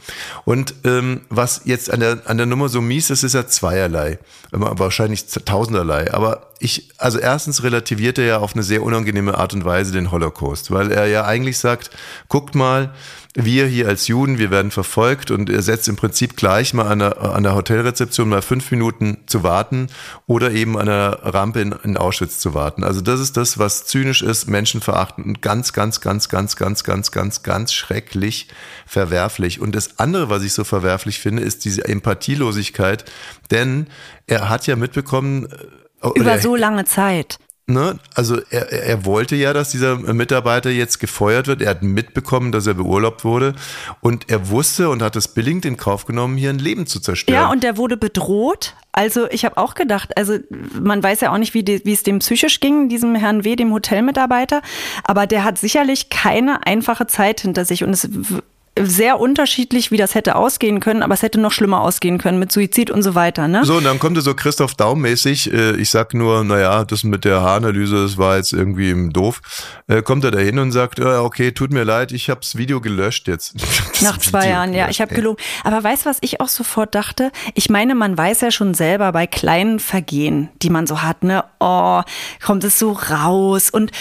Und 0.46 0.76
ähm, 0.84 1.22
was 1.30 1.62
jetzt 1.66 1.92
an 1.92 2.00
der, 2.00 2.22
an 2.26 2.38
der 2.38 2.46
Nummer 2.46 2.70
so 2.70 2.80
mies 2.80 3.10
ist, 3.10 3.24
ist 3.24 3.34
ja 3.34 3.48
zweierlei. 3.48 4.20
Wahrscheinlich 4.52 5.26
tausenderlei. 5.26 6.14
Aber 6.14 6.53
ich, 6.64 6.90
also 6.98 7.20
erstens 7.20 7.64
relativiert 7.64 8.18
er 8.18 8.26
ja 8.26 8.38
auf 8.38 8.54
eine 8.54 8.64
sehr 8.64 8.84
unangenehme 8.84 9.38
Art 9.38 9.54
und 9.54 9.66
Weise 9.66 9.92
den 9.92 10.12
Holocaust, 10.12 10.72
weil 10.72 10.94
er 10.94 11.08
ja 11.08 11.26
eigentlich 11.26 11.58
sagt, 11.58 11.90
guckt 12.30 12.56
mal, 12.56 12.94
wir 13.36 13.66
hier 13.66 13.90
als 13.90 14.08
Juden, 14.08 14.38
wir 14.38 14.50
werden 14.50 14.72
verfolgt 14.72 15.30
und 15.30 15.50
er 15.50 15.62
setzt 15.62 15.90
im 15.90 15.98
Prinzip 15.98 16.38
gleich 16.38 16.74
mal 16.74 16.88
an 16.88 17.00
der, 17.00 17.22
an 17.22 17.44
der 17.44 17.56
Hotelrezeption 17.56 18.30
mal 18.30 18.42
fünf 18.42 18.72
Minuten 18.72 19.18
zu 19.26 19.44
warten 19.44 19.88
oder 20.26 20.52
eben 20.52 20.78
an 20.78 20.86
der 20.86 21.20
Rampe 21.24 21.60
in, 21.60 21.76
in 21.84 21.98
Auschwitz 21.98 22.40
zu 22.40 22.54
warten. 22.54 22.86
Also 22.86 23.02
das 23.02 23.20
ist 23.20 23.36
das, 23.36 23.58
was 23.58 23.86
zynisch 23.86 24.22
ist, 24.22 24.48
menschenverachtend 24.48 25.26
und 25.28 25.42
ganz, 25.42 25.74
ganz, 25.74 26.00
ganz, 26.00 26.30
ganz, 26.30 26.56
ganz, 26.56 26.84
ganz, 26.86 27.12
ganz, 27.12 27.44
ganz 27.44 27.74
schrecklich 27.74 28.48
verwerflich. 28.86 29.60
Und 29.60 29.76
das 29.76 30.00
andere, 30.00 30.30
was 30.30 30.44
ich 30.44 30.54
so 30.54 30.64
verwerflich 30.64 31.20
finde, 31.20 31.44
ist 31.44 31.66
diese 31.66 31.86
Empathielosigkeit, 31.86 33.04
denn 33.52 33.88
er 34.28 34.48
hat 34.48 34.66
ja 34.68 34.78
mitbekommen, 34.78 35.50
über 36.16 36.40
so 36.40 36.56
lange 36.56 36.86
Zeit. 36.86 37.38
Ne? 37.66 37.98
Also 38.14 38.42
er, 38.50 38.74
er 38.74 39.06
wollte 39.06 39.38
ja, 39.38 39.54
dass 39.54 39.72
dieser 39.72 39.96
Mitarbeiter 39.96 40.70
jetzt 40.70 41.00
gefeuert 41.00 41.48
wird. 41.48 41.62
Er 41.62 41.70
hat 41.70 41.82
mitbekommen, 41.82 42.52
dass 42.52 42.68
er 42.68 42.74
beurlaubt 42.74 43.24
wurde. 43.24 43.56
Und 44.02 44.30
er 44.30 44.50
wusste 44.50 44.90
und 44.90 45.02
hat 45.02 45.16
es 45.16 45.30
billigend 45.30 45.64
in 45.64 45.78
Kauf 45.78 46.04
genommen, 46.06 46.36
hier 46.36 46.50
ein 46.50 46.60
Leben 46.60 46.88
zu 46.88 47.00
zerstören. 47.00 47.42
Ja, 47.42 47.50
und 47.50 47.64
er 47.64 47.78
wurde 47.78 47.96
bedroht. 47.96 48.76
Also 48.92 49.30
ich 49.30 49.46
habe 49.46 49.56
auch 49.58 49.76
gedacht, 49.76 50.18
also 50.18 50.38
man 50.80 51.02
weiß 51.02 51.22
ja 51.22 51.32
auch 51.32 51.38
nicht, 51.38 51.54
wie, 51.54 51.66
wie 51.66 51.94
es 51.94 52.04
dem 52.04 52.20
psychisch 52.20 52.60
ging, 52.60 52.90
diesem 52.90 53.16
Herrn 53.16 53.46
W., 53.46 53.56
dem 53.56 53.72
Hotelmitarbeiter. 53.72 54.62
Aber 55.06 55.26
der 55.26 55.46
hat 55.46 55.58
sicherlich 55.58 56.10
keine 56.10 56.68
einfache 56.68 57.08
Zeit 57.08 57.40
hinter 57.40 57.64
sich. 57.64 57.86
Und 57.86 57.92
es 57.92 58.10
sehr 58.80 59.20
unterschiedlich, 59.20 59.92
wie 59.92 59.98
das 59.98 60.16
hätte 60.16 60.36
ausgehen 60.36 60.80
können, 60.80 61.04
aber 61.04 61.14
es 61.14 61.22
hätte 61.22 61.40
noch 61.40 61.52
schlimmer 61.52 61.82
ausgehen 61.82 62.18
können 62.18 62.40
mit 62.40 62.52
Suizid 62.52 62.90
und 62.90 63.04
so 63.04 63.14
weiter. 63.14 63.48
Ne? 63.48 63.66
So, 63.66 63.76
und 63.76 63.84
dann 63.84 64.00
kommt 64.00 64.18
er 64.18 64.24
so 64.24 64.34
Christoph 64.34 64.74
Daum-mäßig, 64.76 65.54
äh, 65.54 65.76
ich 65.76 65.90
sag 65.92 66.14
nur, 66.14 66.44
naja, 66.44 66.84
das 66.84 67.04
mit 67.04 67.24
der 67.24 67.42
Haaranalyse, 67.42 68.02
das 68.02 68.18
war 68.18 68.38
jetzt 68.38 68.52
irgendwie 68.52 69.12
doof, 69.12 69.42
äh, 69.88 70.02
kommt 70.02 70.24
er 70.24 70.32
da 70.32 70.40
hin 70.40 70.58
und 70.58 70.72
sagt, 70.72 71.00
okay, 71.00 71.52
tut 71.52 71.72
mir 71.72 71.84
leid, 71.84 72.12
ich 72.12 72.30
habe 72.30 72.42
das 72.42 72.58
Video 72.58 72.82
gelöscht 72.82 73.28
jetzt. 73.28 73.56
Nach 74.02 74.18
zwei 74.18 74.40
Video 74.40 74.52
Jahren, 74.54 74.74
ja, 74.74 74.90
ich 74.90 75.02
habe 75.02 75.14
gelogen. 75.14 75.42
Aber 75.64 75.84
weißt 75.84 76.06
du, 76.06 76.10
was 76.10 76.18
ich 76.22 76.42
auch 76.42 76.48
sofort 76.48 76.96
dachte? 76.96 77.32
Ich 77.54 77.70
meine, 77.70 77.96
man 77.96 78.18
weiß 78.18 78.42
ja 78.42 78.52
schon 78.52 78.74
selber 78.74 79.12
bei 79.12 79.28
kleinen 79.28 79.80
Vergehen, 79.80 80.50
die 80.62 80.70
man 80.70 80.88
so 80.88 81.04
hat, 81.04 81.24
ne, 81.24 81.44
oh, 81.60 82.02
kommt 82.44 82.64
es 82.64 82.80
so 82.80 82.92
raus 82.92 83.70
und 83.70 83.92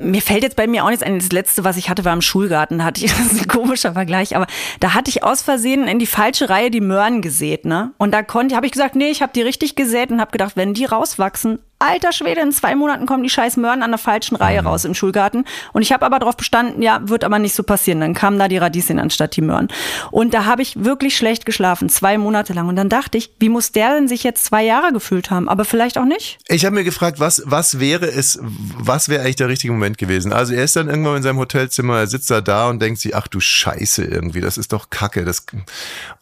mir 0.00 0.22
fällt 0.22 0.42
jetzt 0.42 0.56
bei 0.56 0.66
mir 0.66 0.84
auch 0.84 0.90
nichts 0.90 1.02
ein. 1.02 1.18
Das 1.18 1.32
letzte, 1.32 1.64
was 1.64 1.76
ich 1.76 1.90
hatte, 1.90 2.04
war 2.04 2.12
im 2.12 2.22
Schulgarten. 2.22 2.84
Hatte 2.84 3.04
ich, 3.04 3.10
das 3.16 3.32
ist 3.32 3.42
ein 3.42 3.48
komischer 3.48 3.92
Vergleich, 3.92 4.36
aber 4.36 4.46
da 4.80 4.94
hatte 4.94 5.10
ich 5.10 5.24
aus 5.24 5.42
Versehen 5.42 5.86
in 5.86 5.98
die 5.98 6.06
falsche 6.06 6.48
Reihe 6.48 6.70
die 6.70 6.80
Möhren 6.80 7.22
gesät, 7.22 7.64
ne? 7.64 7.92
Und 7.98 8.12
da 8.12 8.22
konnte, 8.22 8.56
habe 8.56 8.66
ich 8.66 8.72
gesagt, 8.72 8.96
nee, 8.96 9.10
ich 9.10 9.22
habe 9.22 9.32
die 9.34 9.42
richtig 9.42 9.76
gesät 9.76 10.10
und 10.10 10.20
habe 10.20 10.32
gedacht, 10.32 10.56
wenn 10.56 10.74
die 10.74 10.84
rauswachsen, 10.84 11.58
alter 11.80 12.12
Schwede, 12.12 12.42
in 12.42 12.52
zwei 12.52 12.74
Monaten 12.74 13.06
kommen 13.06 13.22
die 13.22 13.30
scheiß 13.30 13.56
Möhren 13.56 13.82
an 13.82 13.90
der 13.90 13.98
falschen 13.98 14.36
Reihe 14.36 14.60
mhm. 14.60 14.68
raus 14.68 14.84
im 14.84 14.94
Schulgarten. 14.94 15.44
Und 15.72 15.82
ich 15.82 15.92
habe 15.92 16.04
aber 16.04 16.18
darauf 16.18 16.36
bestanden, 16.36 16.82
ja, 16.82 17.00
wird 17.08 17.24
aber 17.24 17.38
nicht 17.38 17.54
so 17.54 17.62
passieren. 17.62 18.00
Dann 18.00 18.14
kamen 18.14 18.38
da 18.38 18.48
die 18.48 18.58
Radieschen 18.58 18.98
anstatt 18.98 19.34
die 19.34 19.40
Möhren. 19.40 19.68
Und 20.10 20.34
da 20.34 20.44
habe 20.44 20.62
ich 20.62 20.84
wirklich 20.84 21.16
schlecht 21.16 21.46
geschlafen, 21.46 21.88
zwei 21.88 22.18
Monate 22.18 22.52
lang. 22.52 22.68
Und 22.68 22.76
dann 22.76 22.90
dachte 22.90 23.16
ich, 23.16 23.30
wie 23.40 23.48
muss 23.48 23.72
der 23.72 23.94
denn 23.94 24.08
sich 24.08 24.22
jetzt 24.22 24.44
zwei 24.44 24.62
Jahre 24.62 24.92
gefühlt 24.92 25.30
haben? 25.30 25.48
Aber 25.48 25.64
vielleicht 25.64 25.96
auch 25.96 26.04
nicht. 26.04 26.38
Ich 26.48 26.66
habe 26.66 26.74
mir 26.74 26.84
gefragt, 26.84 27.18
was, 27.18 27.42
was 27.46 27.80
wäre 27.80 28.06
es, 28.06 28.38
was 28.42 29.08
wäre 29.08 29.22
eigentlich 29.22 29.36
der 29.36 29.48
richtige 29.48 29.72
Moment 29.72 29.89
gewesen? 29.98 30.32
Also 30.32 30.54
er 30.54 30.64
ist 30.64 30.76
dann 30.76 30.88
irgendwann 30.88 31.16
in 31.16 31.22
seinem 31.22 31.38
Hotelzimmer, 31.38 31.98
er 31.98 32.06
sitzt 32.06 32.30
da 32.30 32.40
da 32.40 32.68
und 32.68 32.80
denkt 32.80 33.00
sich, 33.00 33.14
ach 33.14 33.28
du 33.28 33.40
Scheiße 33.40 34.04
irgendwie, 34.04 34.40
das 34.40 34.58
ist 34.58 34.72
doch 34.72 34.90
Kacke. 34.90 35.24
Das, 35.24 35.44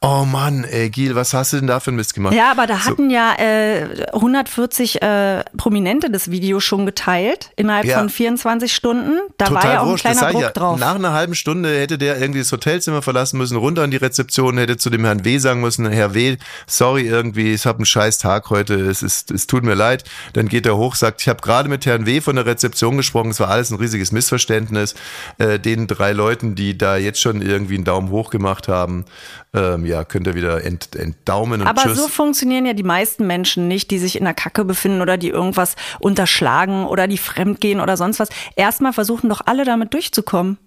oh 0.01 0.25
Mann, 0.25 0.65
ey, 0.65 0.91
Gil, 0.91 1.15
was 1.15 1.35
hast 1.35 1.53
du 1.53 1.59
denn 1.59 1.67
da 1.67 1.81
für 1.81 1.93
ein 1.93 1.97
Mist 1.97 2.15
gemacht? 2.15 2.35
Ja, 2.35 2.51
aber 2.51 2.67
da 2.67 2.79
so. 2.79 2.91
hatten 2.91 3.11
ja 3.11 3.35
äh, 3.39 4.07
140 4.13 5.03
äh, 5.03 5.45
Prominente 5.57 6.11
das 6.11 6.31
Video 6.31 6.61
schon 6.61 6.87
geteilt 6.87 7.51
innerhalb 7.57 7.87
ja. 7.87 7.99
von 7.99 8.09
24 8.09 8.73
Stunden. 8.73 9.21
Da 9.37 9.47
Total 9.47 9.63
war 9.63 9.73
ja 9.73 9.81
auch 9.81 9.91
ein 9.91 9.97
kleiner 9.97 10.31
Druck 10.31 10.43
ja. 10.43 10.51
drauf. 10.51 10.79
Nach 10.79 10.95
einer 10.95 11.13
halben 11.13 11.35
Stunde 11.35 11.79
hätte 11.79 11.99
der 11.99 12.21
irgendwie 12.21 12.41
das 12.41 12.53
Hotelzimmer 12.53 13.03
verlassen 13.03 13.39
müssen, 13.39 13.57
runter 13.57 13.83
an 13.83 13.91
die 13.91 13.97
Rezeption, 13.97 14.59
hätte 14.59 14.77
zu 14.77 14.91
dem 14.91 15.05
Herrn 15.05 15.25
W. 15.25 15.39
sagen 15.39 15.61
müssen, 15.61 15.89
Herr 15.91 16.15
W., 16.15 16.37
sorry 16.67 17.07
irgendwie, 17.07 17.53
ich 17.53 17.67
habe 17.67 17.79
einen 17.79 17.87
scheiß 17.87 18.19
Tag 18.19 18.51
heute, 18.51 18.75
es, 18.75 19.03
ist, 19.03 19.31
es 19.31 19.47
tut 19.47 19.65
mir 19.65 19.75
leid. 19.75 20.05
Dann 20.33 20.49
geht 20.49 20.67
er 20.67 20.77
hoch, 20.77 20.95
sagt, 20.95 21.23
ich 21.23 21.29
habe 21.29 21.41
gerade 21.41 21.69
mit 21.69 21.87
Herrn 21.87 22.07
W. 22.07 22.21
von 22.21 22.37
der 22.37 22.47
Rezeption 22.47 22.97
gesprochen, 22.97 23.31
es 23.31 23.41
war 23.41 23.49
alles 23.59 23.71
ein 23.71 23.77
riesiges 23.77 24.13
Missverständnis. 24.13 24.95
Äh, 25.39 25.59
den 25.59 25.87
drei 25.87 26.13
Leuten, 26.13 26.55
die 26.55 26.79
da 26.79 26.97
jetzt 26.97 27.21
schon 27.21 27.43
irgendwie 27.43 27.75
einen 27.75 27.85
Daumen 27.85 28.11
hoch 28.11 28.31
gemacht 28.31 28.69
haben, 28.69 29.05
ähm, 29.55 29.85
ja, 29.85 30.05
könnt 30.05 30.27
ihr 30.27 30.35
wieder 30.35 30.65
ent, 30.65 30.95
entdaumen 30.97 31.61
und 31.61 31.67
Aber 31.67 31.83
tschüss. 31.83 31.99
so 31.99 32.09
funktionieren 32.09 32.67
ja 32.67 32.73
die 32.73 32.83
meisten 32.83 33.27
Menschen 33.27 33.69
nicht, 33.69 33.91
die 33.91 33.99
sich 33.99 34.17
in 34.17 34.25
der 34.25 34.35
Kacke 34.35 34.65
befinden 34.65 35.01
oder 35.01 35.17
die 35.17 35.29
irgendwas 35.29 35.77
unterschlagen 36.01 36.87
oder 36.87 37.07
die 37.07 37.19
fremdgehen 37.19 37.81
oder 37.81 37.97
sonst 37.97 38.21
was. 38.21 38.29
Erstmal 38.57 38.93
versuchen 38.93 39.29
doch 39.29 39.43
alle 39.45 39.65
damit 39.65 39.95
durchzukommen. 39.95 40.59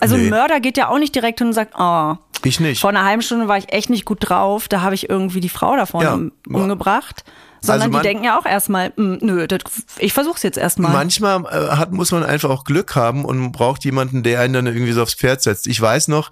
Also 0.00 0.16
nee. 0.16 0.24
ein 0.24 0.30
Mörder 0.30 0.60
geht 0.60 0.78
ja 0.78 0.88
auch 0.88 0.98
nicht 0.98 1.14
direkt 1.14 1.40
hin 1.40 1.48
und 1.48 1.52
sagt, 1.52 1.74
oh, 1.78 2.16
ich 2.44 2.60
nicht. 2.60 2.80
Vor 2.80 2.90
einer 2.90 3.04
halben 3.04 3.22
Stunde 3.22 3.46
war 3.48 3.58
ich 3.58 3.72
echt 3.72 3.90
nicht 3.90 4.04
gut 4.04 4.28
drauf, 4.28 4.68
da 4.68 4.80
habe 4.80 4.94
ich 4.94 5.08
irgendwie 5.08 5.40
die 5.40 5.48
Frau 5.48 5.76
da 5.76 5.86
vorne 5.86 6.30
ja. 6.48 6.56
umgebracht. 6.56 7.24
Sondern 7.62 7.82
also 7.82 7.92
man, 7.92 8.02
die 8.02 8.08
denken 8.08 8.24
ja 8.24 8.38
auch 8.38 8.44
erstmal, 8.44 8.92
hm, 8.96 9.18
nö, 9.22 9.46
das, 9.46 9.60
ich 9.98 10.12
versuch's 10.12 10.42
jetzt 10.42 10.58
erstmal. 10.58 10.92
Manchmal 10.92 11.44
äh, 11.44 11.76
hat, 11.76 11.92
muss 11.92 12.10
man 12.12 12.24
einfach 12.24 12.50
auch 12.50 12.64
Glück 12.64 12.94
haben 12.94 13.24
und 13.24 13.52
braucht 13.52 13.84
jemanden, 13.84 14.22
der 14.22 14.40
einen 14.40 14.52
dann 14.52 14.66
irgendwie 14.66 14.92
so 14.92 15.02
aufs 15.02 15.14
Pferd 15.14 15.42
setzt. 15.42 15.66
Ich 15.66 15.80
weiß 15.80 16.08
noch, 16.08 16.30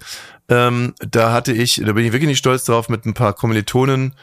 ähm, 0.49 0.93
da 0.99 1.31
hatte 1.31 1.53
ich, 1.53 1.81
da 1.83 1.93
bin 1.93 2.05
ich 2.05 2.11
wirklich 2.11 2.27
nicht 2.27 2.39
stolz 2.39 2.65
drauf, 2.65 2.89
mit 2.89 3.05
ein 3.05 3.13
paar 3.13 3.33
Kommilitonen 3.33 4.13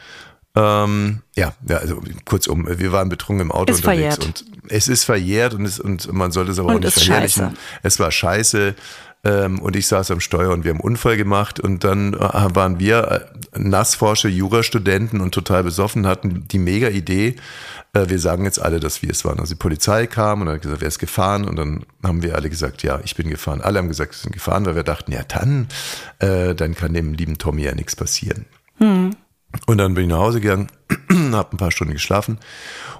ähm, 0.55 1.21
ja, 1.35 1.53
ja, 1.67 1.77
also 1.77 2.01
kurzum, 2.25 2.67
wir 2.67 2.91
waren 2.91 3.07
betrunken 3.07 3.47
im 3.47 3.51
Auto 3.51 3.71
ist 3.71 3.79
unterwegs 3.79 4.15
verjährt. 4.15 4.25
und 4.25 4.45
es 4.69 4.87
ist 4.87 5.03
verjährt 5.03 5.53
und, 5.53 5.63
es, 5.63 5.79
und 5.79 6.11
man 6.11 6.31
sollte 6.31 6.51
es 6.51 6.59
aber 6.59 6.69
und 6.69 6.77
auch 6.77 6.79
nicht 6.81 6.99
verherrlichen. 6.99 7.45
Scheiße. 7.45 7.57
Es 7.83 7.99
war 7.99 8.11
scheiße. 8.11 8.75
Ähm, 9.23 9.59
und 9.59 9.75
ich 9.75 9.87
saß 9.87 10.11
am 10.11 10.21
Steuer 10.21 10.51
und 10.51 10.63
wir 10.63 10.71
haben 10.71 10.79
einen 10.79 10.91
Unfall 10.91 11.17
gemacht 11.17 11.59
und 11.59 11.83
dann 11.83 12.13
äh, 12.13 12.19
waren 12.19 12.79
wir 12.79 13.27
äh, 13.53 13.59
Nassforscher, 13.59 14.29
Jurastudenten 14.29 15.19
und 15.19 15.33
total 15.33 15.63
besoffen, 15.63 16.07
hatten 16.07 16.47
die 16.47 16.59
mega 16.59 16.87
Idee, 16.87 17.35
äh, 17.93 18.07
wir 18.07 18.19
sagen 18.19 18.45
jetzt 18.45 18.61
alle, 18.61 18.79
dass 18.79 19.01
wir 19.01 19.09
es 19.09 19.25
waren. 19.25 19.39
Also 19.39 19.55
die 19.55 19.59
Polizei 19.59 20.07
kam 20.07 20.41
und 20.41 20.49
hat 20.49 20.61
gesagt, 20.61 20.81
wer 20.81 20.87
ist 20.87 20.99
gefahren? 20.99 21.45
Und 21.45 21.55
dann 21.57 21.85
haben 22.03 22.21
wir 22.21 22.35
alle 22.35 22.49
gesagt, 22.49 22.83
ja, 22.83 22.99
ich 23.03 23.15
bin 23.15 23.29
gefahren. 23.29 23.61
Alle 23.61 23.79
haben 23.79 23.87
gesagt, 23.87 24.13
sie 24.13 24.21
sind 24.21 24.31
gefahren, 24.31 24.65
weil 24.65 24.75
wir 24.75 24.83
dachten, 24.83 25.11
ja 25.11 25.23
dann, 25.27 25.67
äh, 26.19 26.55
dann 26.55 26.75
kann 26.75 26.93
dem 26.93 27.13
lieben 27.13 27.37
Tommy 27.37 27.63
ja 27.63 27.75
nichts 27.75 27.95
passieren. 27.95 28.45
Hm. 28.77 29.11
Und 29.65 29.77
dann 29.79 29.95
bin 29.95 30.03
ich 30.05 30.09
nach 30.09 30.19
Hause 30.19 30.41
gegangen, 30.41 30.67
habe 31.33 31.55
ein 31.55 31.57
paar 31.57 31.71
Stunden 31.71 31.93
geschlafen. 31.93 32.37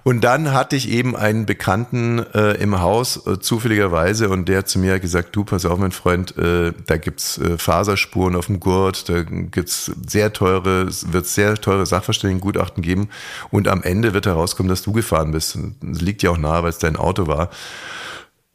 Und 0.04 0.24
dann 0.24 0.52
hatte 0.52 0.76
ich 0.76 0.90
eben 0.90 1.16
einen 1.16 1.46
Bekannten 1.46 2.20
äh, 2.34 2.54
im 2.54 2.80
Haus, 2.80 3.28
äh, 3.28 3.40
zufälligerweise, 3.40 4.30
und 4.30 4.48
der 4.48 4.60
hat 4.60 4.70
zu 4.70 4.80
mir 4.80 5.00
gesagt, 5.00 5.36
du, 5.36 5.44
pass 5.44 5.66
auf, 5.66 5.78
mein 5.78 5.92
Freund, 5.92 6.38
äh, 6.38 6.74
da 6.88 6.98
gibt's 6.98 7.38
äh, 7.38 7.58
Faserspuren 7.58 8.36
auf 8.36 8.48
dem 8.48 8.60
Gurt, 8.60 9.10
da 9.10 9.24
gibt's 9.24 9.92
sehr 10.08 10.34
teure, 10.34 10.88
wird 10.88 11.28
sehr 11.28 11.56
teure 11.56 11.86
Sachverständigengutachten 11.86 12.82
geben. 12.82 13.10
Und 13.52 13.68
am 13.68 13.84
Ende 13.84 14.14
wird 14.14 14.26
herauskommen, 14.26 14.70
dass 14.70 14.82
du 14.82 14.92
gefahren 14.92 15.32
bist. 15.32 15.58
Das 15.82 16.02
liegt 16.02 16.24
ja 16.24 16.32
auch 16.32 16.38
nahe, 16.38 16.64
weil 16.64 16.70
es 16.70 16.80
dein 16.80 16.96
Auto 16.96 17.28
war. 17.28 17.50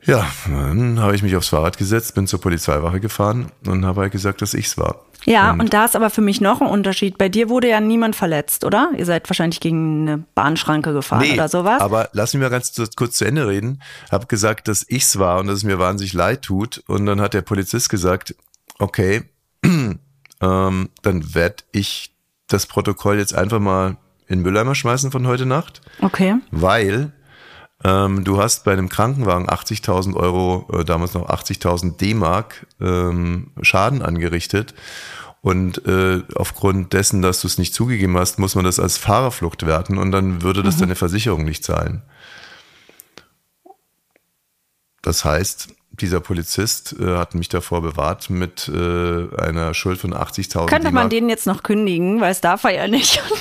Ja, 0.04 0.26
dann 0.46 1.00
habe 1.00 1.14
ich 1.14 1.22
mich 1.22 1.34
aufs 1.36 1.48
Fahrrad 1.48 1.78
gesetzt, 1.78 2.14
bin 2.14 2.26
zur 2.26 2.40
Polizeiwache 2.40 3.00
gefahren 3.00 3.52
und 3.66 3.86
habe 3.86 4.02
halt 4.02 4.12
gesagt, 4.12 4.42
dass 4.42 4.52
ich's 4.52 4.76
war. 4.76 5.03
Ja, 5.25 5.52
und, 5.52 5.61
und, 5.61 5.75
da 5.75 5.85
ist 5.85 5.97
aber 5.97 6.11
für 6.11 6.21
mich 6.21 6.40
noch 6.40 6.61
ein 6.61 6.66
Unterschied. 6.66 7.19
Bei 7.19 7.28
dir 7.28 7.49
wurde 7.49 7.69
ja 7.69 7.81
niemand 7.81 8.16
verletzt, 8.16 8.64
oder? 8.64 8.90
Ihr 8.97 9.07
seid 9.07 9.28
wahrscheinlich 9.28 9.61
gegen 9.61 10.09
eine 10.09 10.25
Bahnschranke 10.35 10.93
gefahren 10.93 11.23
nee, 11.23 11.35
oder 11.35 11.49
sowas. 11.49 11.81
Aber 11.81 12.09
lass 12.12 12.35
mich 12.35 12.43
mal 12.43 12.50
ganz 12.50 12.75
kurz 12.97 13.16
zu 13.16 13.25
Ende 13.25 13.47
reden. 13.47 13.81
Hab 14.11 14.28
gesagt, 14.28 14.69
dass 14.69 14.85
ich's 14.88 15.19
war 15.19 15.38
und 15.40 15.47
dass 15.47 15.59
es 15.59 15.64
mir 15.64 15.78
wahnsinnig 15.78 16.12
leid 16.12 16.43
tut. 16.43 16.83
Und 16.87 17.07
dann 17.07 17.21
hat 17.21 17.35
der 17.35 17.43
Polizist 17.43 17.88
gesagt, 17.88 18.35
okay, 18.78 19.23
ähm, 19.64 19.99
dann 21.02 21.35
werde 21.35 21.64
ich 21.73 22.14
das 22.49 22.66
Protokoll 22.66 23.19
jetzt 23.19 23.35
einfach 23.35 23.61
mal 23.61 23.97
in 24.26 24.40
Mülleimer 24.40 24.75
schmeißen 24.75 25.11
von 25.11 25.26
heute 25.26 25.47
Nacht. 25.47 25.81
Okay. 26.00 26.37
Weil 26.50 27.12
ähm, 27.84 28.24
du 28.24 28.38
hast 28.38 28.64
bei 28.64 28.72
einem 28.72 28.88
Krankenwagen 28.88 29.48
80.000 29.48 30.16
Euro, 30.16 30.66
äh, 30.72 30.84
damals 30.84 31.14
noch 31.14 31.28
80.000 31.28 31.98
D-Mark 31.98 32.66
ähm, 32.80 33.52
Schaden 33.60 34.02
angerichtet. 34.02 34.74
Und 35.42 35.86
äh, 35.86 36.22
aufgrund 36.34 36.94
dessen, 36.94 37.20
dass 37.20 37.42
du 37.42 37.46
es 37.46 37.58
nicht 37.58 37.74
zugegeben 37.74 38.16
hast, 38.16 38.38
muss 38.38 38.54
man 38.54 38.64
das 38.64 38.80
als 38.80 38.96
Fahrerflucht 38.96 39.66
werten 39.66 39.98
und 39.98 40.10
dann 40.10 40.40
würde 40.40 40.62
das 40.62 40.76
mhm. 40.76 40.80
deine 40.80 40.94
Versicherung 40.94 41.44
nicht 41.44 41.62
zahlen. 41.62 42.02
Das 45.02 45.26
heißt, 45.26 45.68
dieser 46.00 46.20
Polizist 46.20 46.96
äh, 46.98 47.16
hat 47.16 47.34
mich 47.34 47.48
davor 47.48 47.82
bewahrt 47.82 48.30
mit 48.30 48.68
äh, 48.68 49.36
einer 49.36 49.74
Schuld 49.74 50.00
von 50.00 50.12
80.000. 50.12 50.66
Könnte 50.66 50.92
man 50.92 51.10
den 51.10 51.28
jetzt 51.28 51.46
noch 51.46 51.62
kündigen, 51.62 52.20
weil 52.20 52.32
es 52.32 52.40
darf 52.40 52.64
er 52.64 52.74
ja 52.74 52.88
nicht. 52.88 53.22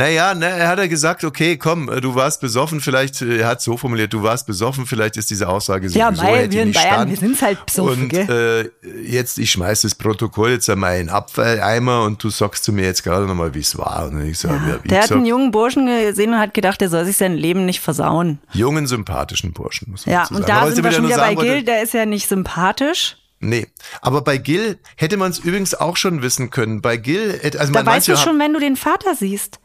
Naja, 0.00 0.34
ne, 0.34 0.46
er 0.46 0.68
hat 0.68 0.78
ja 0.78 0.86
gesagt, 0.86 1.24
okay, 1.24 1.58
komm, 1.58 1.90
äh, 1.90 2.00
du 2.00 2.14
warst 2.14 2.40
besoffen, 2.40 2.80
vielleicht, 2.80 3.20
äh, 3.20 3.40
er 3.40 3.48
hat 3.48 3.60
so 3.60 3.76
formuliert, 3.76 4.10
du 4.10 4.22
warst 4.22 4.46
besoffen, 4.46 4.86
vielleicht 4.86 5.18
ist 5.18 5.28
diese 5.28 5.46
Aussage 5.46 5.88
ja, 5.88 6.06
sowieso, 6.06 6.22
weil 6.22 6.50
wir 6.50 6.62
in 6.62 6.72
Bayern, 6.72 6.94
stand. 6.94 7.10
wir 7.10 7.16
sind 7.18 7.42
halt 7.42 7.66
besoffen, 7.66 8.04
Und 8.04 8.08
gell? 8.08 8.72
Äh, 8.82 9.06
jetzt, 9.06 9.38
ich 9.38 9.50
schmeiß 9.50 9.82
das 9.82 9.94
Protokoll 9.94 10.52
jetzt 10.52 10.70
einmal 10.70 10.94
in 10.94 11.08
den 11.08 11.10
Abfalleimer 11.10 12.04
und 12.04 12.24
du 12.24 12.30
sagst 12.30 12.64
zu 12.64 12.72
mir 12.72 12.86
jetzt 12.86 13.02
gerade 13.02 13.26
nochmal, 13.26 13.52
wie 13.54 13.60
es 13.60 13.76
war. 13.76 14.08
Und 14.08 14.24
ich 14.24 14.38
sag, 14.38 14.52
ja, 14.52 14.68
ja, 14.68 14.78
der 14.78 15.02
hat 15.02 15.12
einen 15.12 15.26
jungen 15.26 15.50
Burschen 15.50 15.86
gesehen 15.86 16.32
und 16.32 16.38
hat 16.38 16.54
gedacht, 16.54 16.80
der 16.80 16.88
soll 16.88 17.04
sich 17.04 17.18
sein 17.18 17.34
Leben 17.34 17.66
nicht 17.66 17.80
versauen. 17.80 18.38
Jungen, 18.54 18.86
sympathischen 18.86 19.52
Burschen, 19.52 19.90
muss 19.90 20.06
man 20.06 20.14
Ja, 20.14 20.26
und 20.30 20.48
da 20.48 20.70
sind 20.70 20.82
wir 20.82 20.92
schon 20.92 21.06
wieder 21.08 21.18
bei 21.18 21.34
Gil, 21.34 21.62
der 21.62 21.79
ist 21.82 21.94
ja 21.94 22.06
nicht 22.06 22.28
sympathisch. 22.28 23.16
Nee, 23.40 23.68
aber 24.02 24.22
bei 24.22 24.36
Gil 24.36 24.78
hätte 24.96 25.16
man 25.16 25.30
es 25.30 25.38
übrigens 25.38 25.74
auch 25.74 25.96
schon 25.96 26.20
wissen 26.20 26.50
können. 26.50 26.82
Bei 26.82 26.98
Gil, 26.98 27.40
also 27.58 27.72
da 27.72 27.86
weißt 27.86 28.08
du 28.08 28.16
schon, 28.16 28.38
wenn 28.38 28.52
du 28.52 28.60
den 28.60 28.76
Vater 28.76 29.14
siehst. 29.14 29.60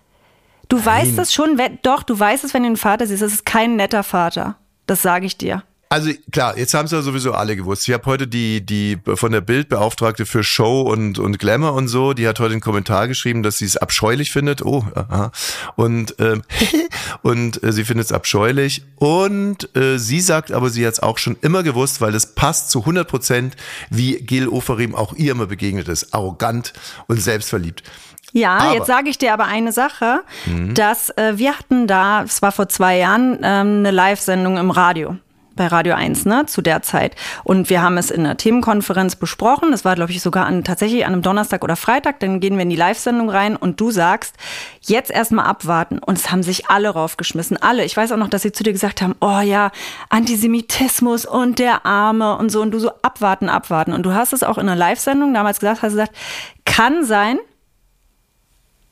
Du 0.69 0.77
Nein. 0.77 0.85
weißt 0.85 1.19
es 1.19 1.33
schon, 1.33 1.59
doch, 1.83 2.03
du 2.03 2.17
weißt 2.17 2.43
es, 2.45 2.53
wenn 2.53 2.63
du 2.63 2.69
den 2.69 2.77
Vater 2.77 3.05
siehst. 3.05 3.21
Das 3.21 3.33
ist 3.33 3.45
kein 3.45 3.75
netter 3.75 4.03
Vater. 4.03 4.57
Das 4.87 5.01
sage 5.01 5.25
ich 5.25 5.37
dir. 5.37 5.63
Also 5.87 6.11
klar, 6.31 6.57
jetzt 6.57 6.73
haben 6.73 6.85
es 6.85 6.91
ja 6.91 7.01
sowieso 7.01 7.33
alle 7.33 7.55
gewusst. 7.55 7.87
Ich 7.87 7.93
habe 7.93 8.05
heute 8.07 8.27
die 8.27 8.65
die 8.65 8.97
von 9.15 9.31
der 9.31 9.41
Bildbeauftragte 9.41 10.25
für 10.25 10.43
Show 10.43 10.81
und 10.81 11.19
und 11.19 11.37
Glamour 11.37 11.73
und 11.73 11.87
so, 11.87 12.13
die 12.13 12.27
hat 12.27 12.39
heute 12.39 12.53
einen 12.53 12.61
Kommentar 12.61 13.07
geschrieben, 13.07 13.43
dass 13.43 13.59
sie 13.59 13.65
es 13.65 13.77
abscheulich 13.77 14.31
findet. 14.31 14.63
Oh, 14.65 14.83
aha. 14.95 15.31
und 15.75 16.15
ähm, 16.19 16.41
und 17.21 17.61
äh, 17.63 17.71
sie 17.71 17.85
findet 17.85 18.07
es 18.07 18.11
abscheulich 18.11 18.83
und 18.95 19.75
äh, 19.75 19.99
sie 19.99 20.21
sagt, 20.21 20.51
aber 20.51 20.69
sie 20.69 20.85
hat 20.87 20.93
es 20.93 20.99
auch 21.01 21.19
schon 21.19 21.37
immer 21.41 21.61
gewusst, 21.61 22.01
weil 22.01 22.15
es 22.15 22.33
passt 22.33 22.71
zu 22.71 22.79
100 22.79 23.07
Prozent, 23.07 23.55
wie 23.91 24.15
Gil 24.15 24.47
Oferim 24.47 24.95
auch 24.95 25.13
ihr 25.13 25.31
immer 25.31 25.45
begegnet 25.45 25.87
ist, 25.87 26.13
arrogant 26.15 26.73
und 27.07 27.21
selbstverliebt. 27.21 27.83
Ja, 28.33 28.57
aber. 28.57 28.73
jetzt 28.73 28.87
sage 28.87 29.09
ich 29.09 29.17
dir 29.17 29.33
aber 29.33 29.45
eine 29.45 29.71
Sache, 29.71 30.23
mhm. 30.45 30.73
dass 30.73 31.09
äh, 31.11 31.37
wir 31.37 31.57
hatten 31.57 31.87
da, 31.87 32.23
es 32.23 32.41
war 32.41 32.51
vor 32.51 32.67
zwei 32.67 32.97
Jahren, 32.97 33.35
ähm, 33.43 33.79
eine 33.79 33.91
Live-Sendung 33.91 34.57
im 34.57 34.71
Radio 34.71 35.17
bei 35.55 35.67
Radio 35.67 35.95
1, 35.95 36.25
ne, 36.25 36.45
zu 36.45 36.61
der 36.61 36.81
Zeit. 36.81 37.15
Und 37.43 37.69
wir 37.69 37.81
haben 37.81 37.97
es 37.97 38.11
in 38.11 38.25
einer 38.25 38.37
Themenkonferenz 38.37 39.15
besprochen. 39.15 39.71
Das 39.71 39.85
war, 39.85 39.95
glaube 39.95 40.11
ich, 40.11 40.21
sogar 40.21 40.45
an, 40.45 40.63
tatsächlich 40.63 41.05
an 41.05 41.13
einem 41.13 41.21
Donnerstag 41.21 41.63
oder 41.63 41.75
Freitag. 41.75 42.19
Dann 42.19 42.39
gehen 42.39 42.55
wir 42.55 42.63
in 42.63 42.69
die 42.69 42.75
Live-Sendung 42.75 43.29
rein 43.29 43.55
und 43.55 43.79
du 43.79 43.91
sagst, 43.91 44.35
jetzt 44.81 45.11
erstmal 45.11 45.45
abwarten. 45.45 45.99
Und 45.99 46.17
es 46.17 46.31
haben 46.31 46.43
sich 46.43 46.69
alle 46.69 46.89
raufgeschmissen. 46.89 47.57
Alle. 47.61 47.85
Ich 47.85 47.95
weiß 47.95 48.11
auch 48.11 48.17
noch, 48.17 48.29
dass 48.29 48.41
sie 48.41 48.51
zu 48.51 48.63
dir 48.63 48.73
gesagt 48.73 49.01
haben, 49.01 49.15
oh 49.21 49.39
ja, 49.39 49.71
Antisemitismus 50.09 51.25
und 51.25 51.59
der 51.59 51.85
Arme 51.85 52.37
und 52.37 52.49
so. 52.49 52.61
Und 52.61 52.71
du 52.71 52.79
so 52.79 52.91
abwarten, 53.01 53.49
abwarten. 53.49 53.93
Und 53.93 54.03
du 54.03 54.13
hast 54.13 54.33
es 54.33 54.43
auch 54.43 54.57
in 54.57 54.67
einer 54.67 54.75
Live-Sendung 54.75 55.33
damals 55.33 55.59
gesagt, 55.59 55.81
hast 55.81 55.91
gesagt, 55.91 56.15
kann 56.65 57.05
sein, 57.05 57.37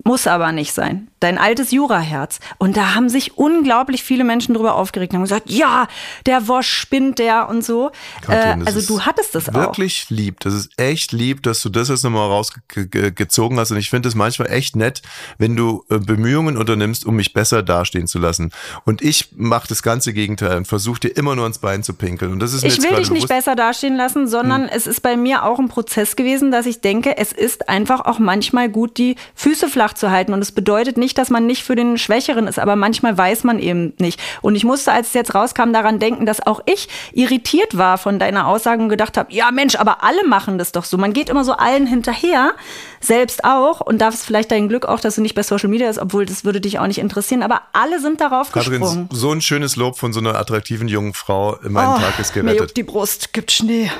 Muss 0.06 0.28
aber 0.28 0.52
nicht 0.52 0.74
sein. 0.74 1.08
Dein 1.22 1.38
altes 1.38 1.72
Juraherz. 1.72 2.40
Und 2.58 2.76
da 2.76 2.94
haben 2.94 3.08
sich 3.08 3.38
unglaublich 3.38 4.04
viele 4.04 4.26
Menschen 4.26 4.54
drüber 4.54 4.76
aufgeregt 4.76 5.14
und 5.14 5.20
haben 5.20 5.24
gesagt, 5.24 5.50
ja, 5.50 5.88
der 6.26 6.50
Wosch 6.50 6.68
spinnt 6.68 7.20
der 7.20 7.48
und 7.48 7.64
so. 7.64 7.92
Katrin, 8.22 8.64
äh, 8.64 8.66
also 8.66 8.82
du 8.82 9.02
hattest 9.06 9.34
das 9.34 9.48
auch. 9.48 9.54
Wirklich 9.54 10.10
lieb. 10.10 10.42
Das 10.42 10.54
ist 10.54 10.72
echt 10.78 11.14
lieb, 11.14 11.42
dass 11.44 11.62
du 11.62 11.70
das 11.70 11.88
jetzt 11.88 12.04
nochmal 12.04 12.28
rausgezogen 12.28 13.58
hast. 13.58 13.72
Und 13.72 13.78
ich 13.78 13.90
finde 13.90 14.10
es 14.10 14.16
manchmal 14.16 14.52
echt 14.52 14.76
nett, 14.76 15.02
wenn 15.38 15.56
du 15.56 15.86
äh, 15.90 16.00
Bemühungen 16.00 16.58
unternimmst, 16.58 17.06
um 17.06 17.16
mich 17.16 17.32
besser 17.34 17.64
dastehen 17.64 18.08
zu 18.08 18.20
lassen. 18.20 18.52
Und 18.84 19.02
ich 19.02 19.30
mache 19.38 19.70
das 19.70 19.84
ganze 19.84 20.12
Gegenteil 20.12 20.58
und 20.58 20.68
versuche 20.68 21.00
dir 21.00 21.10
immer 21.10 21.36
nur 21.36 21.46
ans 21.46 21.60
Bein 21.60 21.82
zu 21.84 21.94
pinkeln. 21.94 22.34
Und 22.34 22.40
das 22.42 22.54
ist 22.54 22.64
mir 22.64 22.68
Ich 22.68 22.82
will 22.82 22.90
dich 22.90 23.10
nicht 23.10 23.28
bewusst. 23.28 23.30
besser 23.30 23.56
dastehen 23.56 23.96
lassen, 23.96 24.28
sondern 24.28 24.68
es 24.68 24.86
ist 24.86 25.02
bei 25.02 25.16
mir 25.16 25.46
auch 25.46 25.60
ein 25.60 25.70
Prozess 25.70 26.18
gewesen, 26.18 26.52
dass 26.52 26.66
ich 26.66 26.82
denke, 26.82 27.16
es 27.18 27.32
ist 27.32 27.70
einfach 27.70 28.02
auch 28.02 28.20
manchmal 28.20 28.68
gut, 28.68 28.98
die 28.98 29.16
Füße 29.36 29.70
flach 29.70 29.93
zu 29.96 30.12
halten. 30.12 30.34
Und 30.34 30.42
es 30.42 30.52
bedeutet 30.52 30.98
nicht, 30.98 31.18
dass 31.18 31.30
man 31.30 31.46
nicht 31.46 31.64
für 31.64 31.76
den 31.76 31.98
Schwächeren 31.98 32.48
ist, 32.48 32.60
aber 32.60 32.76
manchmal 32.76 33.18
weiß 33.18 33.44
man 33.44 33.60
eben 33.60 33.94
nicht. 34.00 34.20
Und 34.42 34.56
ich 34.56 34.64
musste, 34.64 34.92
als 34.92 35.08
es 35.10 35.14
jetzt 35.14 35.36
rauskam, 35.36 35.72
daran 35.74 36.00
denken, 36.00 36.26
dass 36.26 36.46
auch 36.46 36.62
ich 36.66 36.88
irritiert 37.14 37.78
war 37.78 37.98
von 37.98 38.20
deiner 38.20 38.48
Aussage 38.48 38.82
und 38.82 38.90
gedacht 38.90 39.18
habe, 39.18 39.32
ja 39.34 39.52
Mensch, 39.52 39.76
aber 39.76 40.04
alle 40.04 40.26
machen 40.28 40.58
das 40.58 40.72
doch 40.72 40.86
so. 40.86 40.98
Man 40.98 41.14
geht 41.14 41.30
immer 41.30 41.44
so 41.44 41.54
allen 41.54 41.88
hinterher, 41.88 42.54
selbst 43.00 43.44
auch. 43.44 43.82
Und 43.82 44.00
da 44.00 44.10
ist 44.10 44.26
vielleicht 44.26 44.52
dein 44.52 44.70
Glück 44.70 44.86
auch, 44.86 45.00
dass 45.00 45.16
du 45.16 45.22
nicht 45.22 45.36
bei 45.36 45.44
Social 45.44 45.70
Media 45.70 45.90
ist, 45.90 46.00
obwohl 46.00 46.26
das 46.26 46.46
würde 46.46 46.62
dich 46.62 46.80
auch 46.80 46.88
nicht 46.88 47.00
interessieren. 47.00 47.44
Aber 47.44 47.62
alle 47.74 48.00
sind 48.00 48.22
darauf 48.22 48.52
Katrin, 48.52 48.82
gesprungen. 48.82 49.10
so 49.12 49.32
ein 49.32 49.42
schönes 49.42 49.76
Lob 49.76 49.98
von 49.98 50.14
so 50.14 50.20
einer 50.20 50.36
attraktiven 50.36 50.88
jungen 50.88 51.14
Frau. 51.14 51.58
Mein 51.64 52.00
Tag 52.00 52.20
ist 52.20 52.32
Oh, 52.36 52.40
mir 52.40 52.44
gerettet. 52.44 52.60
juckt 52.62 52.78
die 52.78 52.84
Brust, 52.84 53.34
gibt 53.34 53.52
Schnee. 53.52 53.92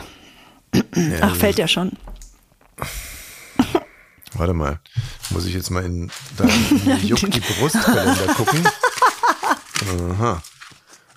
Ach, 1.22 1.36
fällt 1.36 1.60
ja 1.60 1.68
schon. 1.68 1.92
Warte 4.36 4.54
mal, 4.54 4.80
muss 5.30 5.46
ich 5.46 5.54
jetzt 5.54 5.70
mal 5.70 5.84
in 5.84 6.12
deinen 6.38 7.00
Juckt 7.04 7.34
die 7.34 7.40
Brustkalender 7.40 8.34
gucken? 8.36 8.64
Aha. 10.20 10.42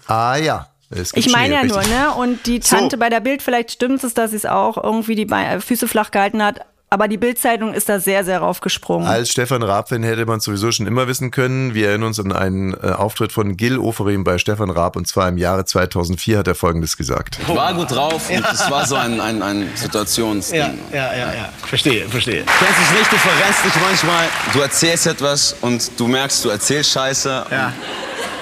Ah 0.06 0.36
ja, 0.36 0.68
Ich 1.14 1.32
meine 1.32 1.54
ja 1.54 1.60
Schnee, 1.60 1.68
nur, 1.68 1.78
richtig. 1.78 1.94
ne? 1.96 2.14
Und 2.14 2.46
die 2.46 2.60
So. 2.62 2.76
Tante 2.76 2.96
bei 2.98 3.08
der 3.08 3.20
Bild, 3.20 3.42
vielleicht 3.42 3.72
stimmt 3.72 4.04
es, 4.04 4.14
dass 4.14 4.30
sie 4.30 4.36
es 4.36 4.46
auch 4.46 4.82
irgendwie 4.82 5.14
die 5.14 5.26
Füße 5.60 5.88
flach 5.88 6.10
gehalten 6.10 6.42
hat. 6.42 6.60
Aber 6.96 7.08
die 7.08 7.18
Bildzeitung 7.18 7.74
ist 7.74 7.90
da 7.90 8.00
sehr, 8.00 8.24
sehr 8.24 8.38
raufgesprungen. 8.38 9.06
Als 9.06 9.28
Stefan 9.28 9.62
Raab-Fan 9.62 10.02
hätte 10.02 10.24
man 10.24 10.40
sowieso 10.40 10.72
schon 10.72 10.86
immer 10.86 11.06
wissen 11.06 11.30
können. 11.30 11.74
Wir 11.74 11.88
erinnern 11.90 12.06
uns 12.06 12.18
an 12.18 12.32
einen 12.32 12.72
äh, 12.72 12.86
Auftritt 12.86 13.32
von 13.32 13.58
Gil 13.58 13.76
Oferim 13.78 14.24
bei 14.24 14.38
Stefan 14.38 14.70
Raab 14.70 14.96
und 14.96 15.06
zwar 15.06 15.28
im 15.28 15.36
Jahre 15.36 15.66
2004 15.66 16.38
hat 16.38 16.48
er 16.48 16.54
Folgendes 16.54 16.96
gesagt. 16.96 17.38
Ich 17.42 17.54
war 17.54 17.74
gut 17.74 17.90
drauf 17.90 18.30
und 18.30 18.42
es 18.50 18.70
war 18.70 18.86
so 18.86 18.94
ein, 18.94 19.20
ein, 19.20 19.42
ein 19.42 19.68
Situationsding. 19.74 20.58
Ja, 20.58 20.72
ja, 20.90 21.12
ja, 21.14 21.34
ja. 21.34 21.48
Verstehe, 21.66 22.08
verstehe. 22.08 22.44
Kennst 22.46 22.80
dich 22.80 22.98
nicht, 22.98 23.12
du 23.12 23.16
verrennst 23.16 23.62
dich 23.66 23.74
manchmal, 23.82 24.28
du 24.54 24.60
erzählst 24.60 25.06
etwas 25.06 25.54
und 25.60 26.00
du 26.00 26.08
merkst, 26.08 26.46
du 26.46 26.48
erzählst 26.48 26.92
Scheiße. 26.92 27.44
Ja. 27.50 27.74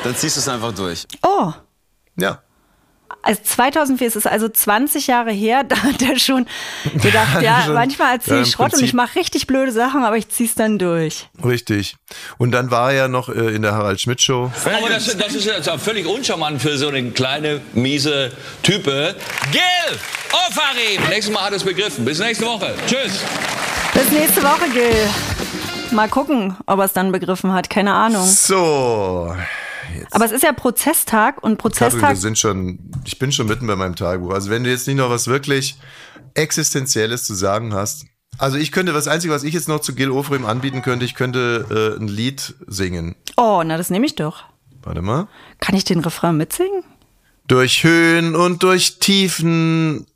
Dann 0.04 0.14
ziehst 0.14 0.36
du 0.36 0.40
es 0.42 0.48
einfach 0.48 0.70
durch. 0.72 1.04
oh, 1.26 1.50
Ja, 2.14 2.38
also 3.24 3.40
2004 3.42 4.06
ist 4.06 4.16
es 4.16 4.26
also 4.26 4.48
20 4.48 5.06
Jahre 5.06 5.30
her, 5.32 5.64
da 5.68 5.76
hat 5.82 6.02
er 6.02 6.18
schon 6.18 6.46
gedacht, 7.02 7.40
ja, 7.42 7.62
Schon. 7.64 7.74
manchmal 7.74 8.14
erzähle 8.14 8.36
Ja, 8.38 8.42
ich 8.42 8.50
Schrott 8.52 8.66
und 8.66 8.70
Prinzip- 8.72 8.88
ich 8.88 8.94
mache 8.94 9.16
richtig 9.18 9.46
blöde 9.46 9.72
Sachen, 9.72 10.04
aber 10.04 10.16
ich 10.16 10.28
zieh's 10.28 10.54
dann 10.54 10.78
durch. 10.78 11.28
richtig. 11.44 11.96
Und 12.38 12.52
dann 12.52 12.70
war 12.70 12.90
er 12.92 12.96
ja 12.96 13.08
noch 13.08 13.28
äh, 13.28 13.54
in 13.54 13.62
der 13.62 13.72
Harald 13.74 14.00
Schmidt 14.00 14.20
Show. 14.22 14.50
Aber 14.64 14.88
das, 14.88 15.16
das 15.16 15.34
ist 15.34 15.46
jetzt 15.46 15.68
auch 15.68 15.78
völlig 15.80 16.06
uncharmant 16.06 16.60
für 16.62 16.76
so 16.78 16.88
eine 16.88 17.02
kleine, 17.10 17.60
miese 17.72 18.30
Type. 18.62 19.14
Gil 19.50 19.60
Ofarim! 20.32 21.08
Nächstes 21.08 21.32
Mal 21.32 21.42
hat 21.44 21.50
er 21.52 21.56
es 21.56 21.64
begriffen. 21.64 22.04
Bis 22.04 22.18
nächste 22.18 22.44
Woche. 22.46 22.74
Tschüss. 22.86 23.20
Bis 23.94 24.10
nächste 24.10 24.42
Woche, 24.42 24.68
Gil. 24.72 25.08
Mal 25.92 26.08
gucken, 26.08 26.56
ob 26.66 26.78
er 26.80 26.84
es 26.86 26.92
dann 26.92 27.12
begriffen 27.12 27.52
hat. 27.52 27.70
Keine 27.70 27.94
Ahnung. 27.94 28.26
So, 28.26 29.34
Aber 30.10 30.24
es 30.24 30.32
ist 30.32 30.42
ja 30.42 30.52
Prozesstag 30.52 31.42
und 31.42 31.56
Katrin, 31.56 31.58
Prozesstag 31.58 32.10
wir 32.10 32.16
sind 32.16 32.38
schon, 32.38 32.78
ich 33.04 33.18
bin 33.18 33.32
schon 33.32 33.46
mitten 33.46 33.66
bei 33.66 33.76
meinem 33.76 33.96
Tagebuch. 33.96 34.32
Also 34.32 34.50
wenn 34.50 34.64
du 34.64 34.70
jetzt 34.70 34.86
nicht 34.86 34.96
noch 34.96 35.10
was 35.10 35.26
wirklich 35.26 35.76
Existenzielles 36.34 37.24
zu 37.24 37.34
sagen 37.34 37.74
hast. 37.74 38.06
Also 38.38 38.56
ich 38.56 38.72
könnte, 38.72 38.92
das 38.92 39.06
Einzige, 39.06 39.32
was 39.32 39.44
ich 39.44 39.54
jetzt 39.54 39.68
noch 39.68 39.80
zu 39.80 39.94
Gil 39.94 40.10
Oferim 40.10 40.44
anbieten 40.44 40.82
könnte, 40.82 41.04
ich 41.04 41.14
könnte 41.14 41.94
äh, 41.96 42.00
ein 42.00 42.08
Lied 42.08 42.54
singen. 42.66 43.14
Oh, 43.36 43.62
na, 43.64 43.76
das 43.76 43.90
nehme 43.90 44.06
ich 44.06 44.16
doch. 44.16 44.44
Warte 44.82 45.02
mal. 45.02 45.28
Kann 45.60 45.76
ich 45.76 45.84
den 45.84 46.00
Refrain 46.00 46.36
mitsingen? 46.36 46.82
Durch 47.46 47.84
Höhen 47.84 48.34
und 48.34 48.62
durch 48.62 48.98
Tiefen. 48.98 50.06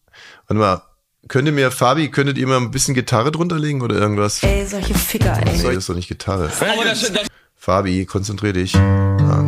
Warte 0.49 0.61
mal. 0.61 0.83
Könnt 1.29 1.47
ihr 1.47 1.53
mir, 1.53 1.71
Fabi, 1.71 2.11
könntet 2.11 2.39
ihr 2.39 2.47
mal 2.47 2.57
ein 2.57 2.71
bisschen 2.71 2.95
Gitarre 2.95 3.31
drunter 3.31 3.59
legen 3.59 3.83
oder 3.83 3.97
irgendwas? 3.97 4.43
Ey, 4.43 4.67
solche 4.67 4.95
Ficker, 4.95 5.39
ey. 5.45 5.59
Nee, 5.59 5.63
das 5.63 5.77
ist 5.77 5.89
doch 5.89 5.95
nicht 5.95 6.09
Gitarre. 6.09 6.51
Aber 6.61 6.85
das, 6.85 7.13
das, 7.13 7.27
Fabi, 7.69 8.07
konzentrier 8.07 8.55
dich. 8.55 8.73
Ja. 8.73 9.45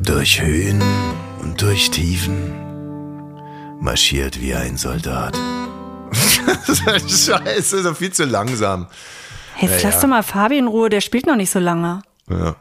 Durch 0.00 0.40
Höhen 0.40 0.80
und 1.42 1.60
durch 1.60 1.90
Tiefen 1.90 2.54
marschiert 3.80 4.40
wie 4.40 4.54
ein 4.54 4.76
Soldat. 4.76 5.36
Scheiße, 6.68 7.32
das 7.42 7.72
ist 7.72 7.84
doch 7.84 7.96
viel 7.96 8.12
zu 8.12 8.26
langsam. 8.26 8.86
Jetzt 9.60 9.82
Ja, 9.82 9.88
lass 9.88 9.96
ja. 9.96 10.00
doch 10.02 10.08
mal 10.08 10.22
Fabi 10.22 10.56
in 10.58 10.68
Ruhe, 10.68 10.88
der 10.88 11.00
spielt 11.00 11.26
noch 11.26 11.34
nicht 11.34 11.50
so 11.50 11.58
lange. 11.58 12.02
Ja. 12.30 12.54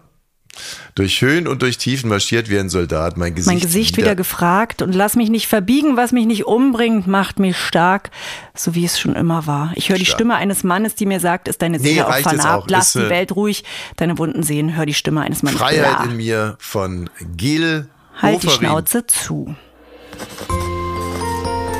Durch 0.96 1.22
Höhen 1.22 1.48
und 1.48 1.64
durch 1.64 1.80
Tiefen 1.80 2.08
marschiert 2.08 2.50
wie 2.52 2.60
ein 2.60 2.70
Soldat. 2.70 3.18
Mein 3.18 3.34
Gesicht, 3.34 3.48
Mein 3.52 3.60
Gesicht 3.60 3.98
wieder 3.98 4.16
gefragt 4.16 4.84
und 4.84 4.94
lass 4.94 5.16
mich 5.16 5.30
nicht 5.30 5.48
verbiegen, 5.48 5.98
was 5.98 6.12
mich 6.12 6.28
nicht 6.28 6.46
umbringt, 6.46 7.08
macht 7.08 7.40
mich 7.40 7.58
stark, 7.58 8.12
so 8.54 8.76
wie 8.76 8.86
es 8.86 9.00
schon 9.00 9.16
immer 9.16 9.48
war. 9.48 9.72
Ich 9.76 9.90
höre 9.90 9.98
die. 9.98 10.06
Stimme 10.06 10.36
eines 10.36 10.64
Mannes, 10.64 10.94
die 10.94 11.08
mir 11.08 11.20
sagt, 11.20 11.48
ist 11.48 11.64
deine 11.64 11.78
Nee, 11.80 11.84
Seele 11.84 12.06
auch 12.06 12.12
reicht 12.12 12.32
jetzt 12.32 12.42
vernarbt, 12.42 12.66
auch. 12.66 12.70
lass 12.70 12.88
Ist, 12.90 12.96
die 13.02 13.08
äh, 13.08 13.10
Welt 13.10 13.36
ruhig, 13.36 13.64
deine 13.98 14.20
Wunden 14.20 14.44
sehen, 14.44 14.76
hör 14.76 14.86
die 14.86 14.94
Stimme 14.94 15.22
eines 15.22 15.42
Mannes. 15.42 15.60
Freiheit 15.60 15.98
Bla. 15.98 16.12
in 16.12 16.18
mir 16.18 16.56
von 16.60 17.10
Gil 17.38 17.88
Halt 18.22 18.44
die 18.44 18.48
Oferim. 18.48 18.60
Schnauze 18.68 19.08
zu. 19.08 19.56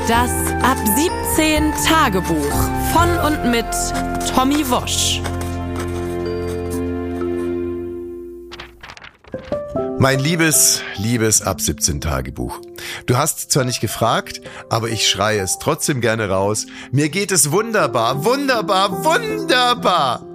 Das 0.08 0.30
Ab 0.62 0.76
17 1.36 1.72
Tagebuch 1.86 2.52
von 2.92 3.08
und 3.24 3.50
mit 3.50 3.64
Tommy 4.34 4.68
Wosch. 4.68 5.20
Mein 10.04 10.18
liebes, 10.18 10.82
liebes 10.98 11.40
Ab 11.40 11.62
17 11.62 12.02
Tagebuch. 12.02 12.60
Du 13.06 13.16
hast 13.16 13.50
zwar 13.50 13.64
nicht 13.64 13.80
gefragt, 13.80 14.42
aber 14.68 14.90
ich 14.90 15.08
schreie 15.08 15.40
es 15.40 15.58
trotzdem 15.58 16.02
gerne 16.02 16.28
raus. 16.28 16.66
Mir 16.92 17.08
geht 17.08 17.32
es 17.32 17.52
wunderbar, 17.52 18.22
wunderbar, 18.22 19.02
wunderbar. 19.02 20.33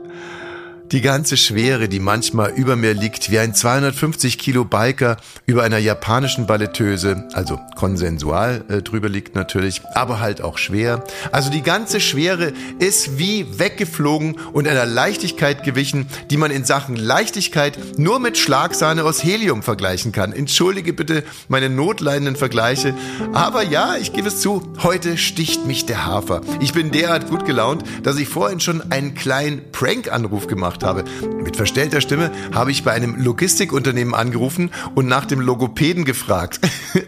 Die 0.91 1.01
ganze 1.01 1.37
Schwere, 1.37 1.87
die 1.87 1.99
manchmal 1.99 2.49
über 2.49 2.75
mir 2.75 2.95
liegt, 2.95 3.29
wie 3.29 3.37
ein 3.37 3.53
250 3.53 4.39
Kilo 4.39 4.65
Biker 4.65 5.17
über 5.45 5.61
einer 5.61 5.77
japanischen 5.77 6.47
Balletteuse, 6.47 7.27
also 7.33 7.59
konsensual 7.75 8.63
äh, 8.69 8.81
drüber 8.81 9.07
liegt 9.07 9.35
natürlich, 9.35 9.83
aber 9.93 10.19
halt 10.19 10.41
auch 10.41 10.57
schwer. 10.57 11.03
Also 11.31 11.51
die 11.51 11.61
ganze 11.61 11.99
Schwere 11.99 12.53
ist 12.79 13.19
wie 13.19 13.59
weggeflogen 13.59 14.39
und 14.51 14.67
einer 14.67 14.87
Leichtigkeit 14.87 15.63
gewichen, 15.63 16.07
die 16.31 16.37
man 16.37 16.49
in 16.49 16.65
Sachen 16.65 16.95
Leichtigkeit 16.95 17.77
nur 17.99 18.19
mit 18.19 18.39
Schlagsahne 18.39 19.03
aus 19.03 19.23
Helium 19.23 19.61
vergleichen 19.61 20.11
kann. 20.11 20.33
Entschuldige 20.33 20.93
bitte 20.93 21.23
meine 21.49 21.69
notleidenden 21.69 22.35
Vergleiche, 22.35 22.95
aber 23.31 23.61
ja, 23.61 23.95
ich 23.97 24.11
gebe 24.11 24.29
es 24.29 24.41
zu, 24.41 24.63
heute 24.81 25.19
sticht 25.19 25.67
mich 25.67 25.85
der 25.85 26.07
Hafer. 26.07 26.41
Ich 26.61 26.73
bin 26.73 26.89
derart 26.89 27.29
gut 27.29 27.45
gelaunt, 27.45 27.83
dass 28.01 28.17
ich 28.17 28.27
vorhin 28.27 28.59
schon 28.59 28.91
einen 28.91 29.13
kleinen 29.13 29.71
Prank-Anruf 29.71 30.47
gemacht 30.47 30.78
habe. 30.83 31.03
Mit 31.43 31.55
verstellter 31.55 32.01
Stimme 32.01 32.31
habe 32.53 32.71
ich 32.71 32.83
bei 32.83 32.91
einem 32.91 33.15
Logistikunternehmen 33.15 34.13
angerufen 34.13 34.71
und 34.95 35.07
nach 35.07 35.25
dem 35.25 35.39
Logopäden 35.39 36.05
gefragt. 36.05 36.59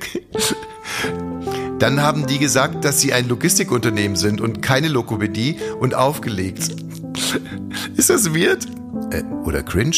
Dann 1.80 2.02
haben 2.02 2.28
die 2.28 2.38
gesagt, 2.38 2.86
dass 2.86 3.02
sie 3.02 3.12
ein 3.12 3.28
Logistikunternehmen 3.28 4.16
sind 4.16 4.40
und 4.40 4.62
keine 4.62 4.88
Lokopädie 4.88 5.58
und 5.80 5.96
aufgelegt. 5.96 6.70
Ist 7.96 8.12
das 8.12 8.36
weird? 8.36 8.68
Äh, 9.12 9.24
oder 9.46 9.64
cringe? 9.64 9.96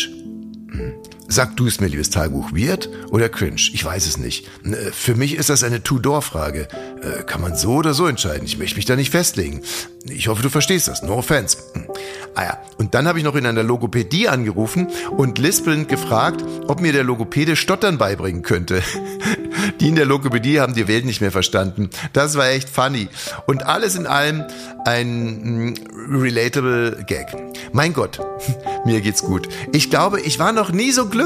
Hm. 0.71 0.93
Sag 1.34 1.58
du 1.58 1.65
es 1.65 1.80
mir, 1.80 1.88
liebes 1.88 2.12
Tagebuch, 2.12 2.52
weird 2.52 2.89
oder 3.10 3.28
cringe? 3.28 3.56
Ich 3.56 3.84
weiß 3.84 4.06
es 4.06 4.19
nicht. 4.19 4.46
Äh, 4.65 4.91
Für 4.91 5.15
mich 5.15 5.34
ist 5.34 5.50
das 5.50 5.63
eine 5.63 5.82
Two-Door-Frage. 5.82 6.67
Äh, 7.02 7.24
Kann 7.24 7.41
man 7.41 7.56
so 7.56 7.74
oder 7.74 7.96
so 7.96 8.06
entscheiden. 8.06 8.46
Ich 8.46 8.60
möchte 8.60 8.76
mich 8.76 8.86
da 8.86 8.96
nicht 8.96 9.10
festlegen. 9.10 9.63
Ich 10.06 10.28
hoffe, 10.28 10.43
du 10.43 10.50
verstehst 10.50 10.89
das. 10.89 11.02
No 11.02 11.15
offense. 11.15 11.58
Hm. 11.74 11.88
Ah 12.36 12.43
ja, 12.43 12.58
und 12.78 12.93
dann 12.93 13.08
habe 13.08 13.17
ich 13.17 13.24
noch 13.26 13.34
in 13.34 13.48
einer 13.48 13.63
Logopädie 13.63 14.28
angerufen 14.28 14.89
und 15.10 15.39
lispelnd 15.39 15.89
gefragt, 15.89 16.43
ob 16.67 16.82
mir 16.82 16.93
der 16.93 17.04
Logopäde 17.04 17.56
Stottern 17.56 17.98
beibringen 17.98 18.43
könnte. 18.43 18.84
Die 19.80 19.88
in 19.88 19.96
der 19.96 20.06
Logopädie 20.06 20.60
haben 20.60 20.74
die 20.74 20.88
Welt 20.88 21.06
nicht 21.06 21.22
mehr 21.22 21.32
verstanden. 21.32 21.89
Das 22.12 22.36
war 22.36 22.50
echt 22.50 22.69
funny. 22.69 23.08
Und 23.48 23.65
alles 23.65 23.96
in 23.96 24.08
allem 24.08 24.43
ein 24.86 25.72
mm, 25.72 25.74
relatable 26.10 27.04
Gag. 27.08 27.28
Mein 27.72 27.93
Gott, 27.93 28.19
mir 28.86 29.02
geht's 29.02 29.22
gut. 29.22 29.48
Ich 29.72 29.89
glaube, 29.89 30.19
ich 30.22 30.39
war 30.39 30.52
noch 30.52 30.72
nie 30.72 30.91
so 30.91 31.08
glücklich. 31.08 31.22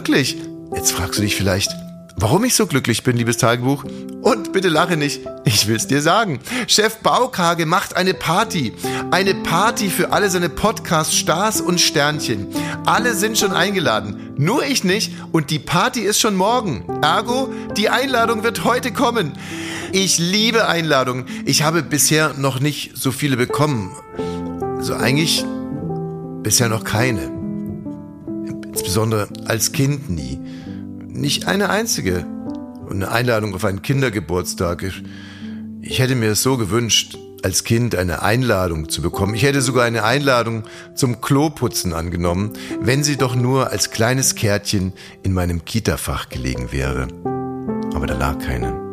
Jetzt 0.76 0.92
fragst 0.92 1.18
du 1.18 1.24
dich 1.24 1.36
vielleicht, 1.36 1.72
Warum 2.20 2.44
ich 2.46 2.56
so 2.56 2.66
glücklich 2.66 3.04
bin, 3.04 3.16
liebes 3.16 3.38
Tagebuch? 3.38 3.84
Und 4.24 4.52
bitte 4.52 4.70
lache 4.70 4.98
nicht, 4.98 5.22
ich 5.46 5.68
will's 5.68 5.86
dir 5.86 6.02
sagen. 6.02 6.40
Chef 6.66 6.98
Baukage 6.98 7.68
macht 7.68 7.96
eine 7.96 8.16
Party. 8.16 8.74
Eine 9.12 9.36
Party 9.36 9.92
für 9.92 10.12
alle 10.12 10.32
seine 10.32 10.50
Podcast-Stars 10.50 11.62
und 11.62 11.80
Sternchen. 11.80 12.48
Alle 12.88 13.14
sind 13.14 13.38
schon 13.38 13.52
eingeladen, 13.52 14.32
nur 14.36 14.66
ich 14.66 14.84
nicht 14.84 15.14
und 15.32 15.52
die 15.52 15.60
Party 15.60 16.02
ist 16.02 16.20
schon 16.20 16.36
morgen. 16.36 16.86
Ergo, 17.04 17.54
die 17.76 17.90
Einladung 17.90 18.42
wird 18.42 18.64
heute 18.64 18.92
kommen. 18.92 19.34
Ich 19.92 20.18
liebe 20.18 20.68
Einladungen. 20.68 21.26
Ich 21.46 21.62
habe 21.62 21.84
bisher 21.84 22.34
noch 22.34 22.60
nicht 22.60 22.98
so 22.98 23.12
viele 23.12 23.38
bekommen. 23.38 23.96
Also 24.78 24.96
eigentlich 24.96 25.46
bisher 26.42 26.68
noch 26.68 26.84
keine. 26.84 27.37
Insbesondere 28.78 29.28
als 29.46 29.72
Kind 29.72 30.08
nie. 30.12 30.40
Nicht 31.08 31.48
eine 31.48 31.72
einzige. 31.72 32.28
Und 32.88 33.04
eine 33.04 33.12
Einladung 33.12 33.56
auf 33.56 33.66
einen 33.66 33.82
Kindergeburtstag. 33.82 34.86
Ich 35.82 35.98
hätte 35.98 36.14
mir 36.14 36.30
es 36.30 36.44
so 36.44 36.58
gewünscht, 36.58 37.18
als 37.42 37.64
Kind 37.64 37.96
eine 37.96 38.22
Einladung 38.22 38.88
zu 38.88 39.02
bekommen. 39.02 39.34
Ich 39.34 39.42
hätte 39.42 39.62
sogar 39.62 39.84
eine 39.84 40.04
Einladung 40.04 40.64
zum 40.94 41.22
Kloputzen 41.22 41.94
angenommen, 41.94 42.54
wenn 42.80 43.04
sie 43.04 43.18
doch 43.18 43.36
nur 43.36 43.72
als 43.72 43.90
kleines 43.90 44.36
Kärtchen 44.36 44.94
in 45.24 45.34
meinem 45.34 45.66
Kitafach 45.66 46.30
gelegen 46.30 46.72
wäre. 46.72 47.08
Aber 47.96 48.06
da 48.06 48.16
lag 48.16 48.38
keine. 48.38 48.87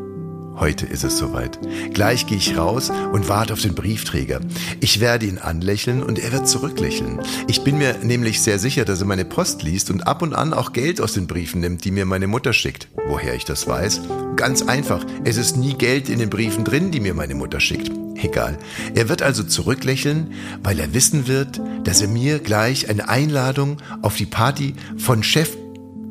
Heute 0.57 0.87
ist 0.87 1.03
es 1.03 1.19
soweit. 1.19 1.59
Gleich 1.93 2.27
gehe 2.27 2.39
ich 2.39 2.57
raus 2.57 2.91
und 3.13 3.29
warte 3.29 3.53
auf 3.53 3.61
den 3.61 3.75
Briefträger. 3.75 4.41
Ich 4.81 5.01
werde 5.01 5.27
ihn 5.27 5.39
anlächeln 5.39 6.03
und 6.03 6.19
er 6.19 6.33
wird 6.33 6.49
zurücklächeln. 6.49 7.21
Ich 7.49 7.65
bin 7.65 7.79
mir 7.79 7.99
nämlich 8.03 8.41
sehr 8.41 8.59
sicher, 8.59 8.85
dass 8.85 9.01
er 9.01 9.07
meine 9.07 9.25
Post 9.25 9.63
liest 9.63 9.91
und 9.91 10.07
ab 10.07 10.23
und 10.23 10.33
an 10.33 10.55
auch 10.55 10.73
Geld 10.73 11.01
aus 11.01 11.15
den 11.15 11.27
Briefen 11.27 11.61
nimmt, 11.61 11.85
die 11.85 11.91
mir 11.91 12.07
meine 12.07 12.29
Mutter 12.29 12.53
schickt. 12.53 12.89
Woher 13.09 13.35
ich 13.35 13.45
das 13.45 13.67
weiß? 13.67 14.03
Ganz 14.37 14.63
einfach. 14.63 15.05
Es 15.25 15.37
ist 15.37 15.57
nie 15.57 15.75
Geld 15.75 16.09
in 16.09 16.19
den 16.19 16.31
Briefen 16.31 16.65
drin, 16.65 16.91
die 16.91 17.01
mir 17.01 17.15
meine 17.15 17.35
Mutter 17.35 17.61
schickt. 17.61 17.91
Egal. 18.15 18.59
Er 18.95 19.09
wird 19.09 19.23
also 19.23 19.43
zurücklächeln, 19.43 20.33
weil 20.63 20.79
er 20.79 20.95
wissen 20.95 21.27
wird, 21.27 21.61
dass 21.83 22.01
er 22.01 22.09
mir 22.09 22.39
gleich 22.39 22.89
eine 22.89 23.09
Einladung 23.09 23.79
auf 24.03 24.17
die 24.17 24.27
Party 24.27 24.75
von 24.97 25.23
Chef 25.23 25.51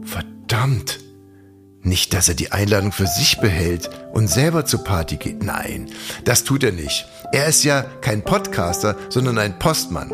Verdammt. 0.04 1.03
Nicht, 1.86 2.14
dass 2.14 2.30
er 2.30 2.36
die 2.36 2.54
Einladung 2.54 2.94
für 2.94 3.08
sich 3.08 3.40
behält 3.40 3.90
und 4.14 4.30
selber 4.30 4.66
zur 4.66 4.86
Party 4.86 5.18
geht. 5.18 5.44
Nein, 5.44 5.90
das 6.24 6.46
tut 6.46 6.64
er 6.64 6.72
nicht. 6.72 7.06
Er 7.34 7.48
ist 7.48 7.66
ja 7.66 7.82
kein 8.00 8.22
Podcaster, 8.22 8.96
sondern 9.10 9.38
ein 9.38 9.60
Postmann. 9.60 10.14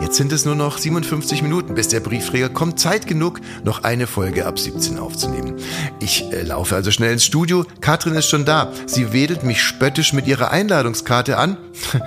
Jetzt 0.00 0.16
sind 0.16 0.32
es 0.32 0.46
nur 0.46 0.54
noch 0.54 0.78
57 0.78 1.42
Minuten, 1.42 1.74
bis 1.74 1.88
der 1.88 2.00
Briefträger 2.00 2.48
kommt. 2.48 2.80
Zeit 2.80 3.06
genug, 3.06 3.40
noch 3.62 3.84
eine 3.84 4.06
Folge 4.06 4.46
ab 4.46 4.58
17 4.58 4.98
aufzunehmen. 4.98 5.56
Ich 6.00 6.32
äh, 6.32 6.42
laufe 6.42 6.76
also 6.76 6.90
schnell 6.90 7.12
ins 7.12 7.24
Studio. 7.24 7.66
Katrin 7.82 8.14
ist 8.14 8.28
schon 8.28 8.46
da. 8.46 8.72
Sie 8.86 9.12
wedelt 9.12 9.44
mich 9.44 9.62
spöttisch 9.62 10.14
mit 10.14 10.26
ihrer 10.26 10.50
Einladungskarte 10.50 11.36
an. 11.36 11.58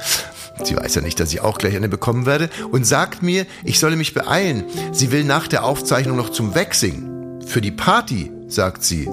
Sie 0.63 0.75
weiß 0.75 0.95
ja 0.95 1.01
nicht, 1.01 1.19
dass 1.19 1.31
ich 1.31 1.41
auch 1.41 1.59
gleich 1.59 1.75
eine 1.75 1.89
bekommen 1.89 2.25
werde 2.25 2.49
und 2.71 2.87
sagt 2.87 3.21
mir, 3.21 3.45
ich 3.65 3.77
solle 3.77 3.97
mich 3.97 4.15
beeilen. 4.15 4.63
Sie 4.93 5.11
will 5.11 5.25
nach 5.25 5.47
der 5.47 5.63
Aufzeichnung 5.63 6.17
noch 6.17 6.29
zum 6.29 6.55
Waxing. 6.55 7.41
Für 7.45 7.61
die 7.61 7.71
Party 7.71 8.31
sagt 8.47 8.83
sie. 8.83 9.07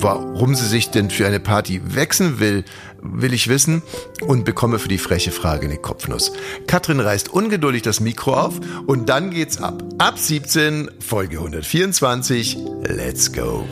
Warum 0.00 0.54
sie 0.54 0.66
sich 0.66 0.90
denn 0.90 1.10
für 1.10 1.26
eine 1.26 1.40
Party 1.40 1.80
wechseln 1.84 2.38
will, 2.40 2.64
will 3.00 3.32
ich 3.32 3.48
wissen 3.48 3.82
und 4.26 4.44
bekomme 4.44 4.78
für 4.78 4.88
die 4.88 4.98
freche 4.98 5.32
Frage 5.32 5.66
eine 5.66 5.76
Kopfnuss. 5.76 6.32
Katrin 6.66 7.00
reißt 7.00 7.28
ungeduldig 7.28 7.82
das 7.82 8.00
Mikro 8.00 8.34
auf 8.34 8.60
und 8.86 9.08
dann 9.08 9.30
geht's 9.30 9.58
ab. 9.60 9.82
Ab 9.98 10.18
17, 10.18 10.90
Folge 11.00 11.38
124. 11.38 12.58
Let's 12.82 13.32
go. 13.32 13.64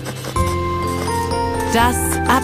Das 1.72 1.96
Ab 2.28 2.42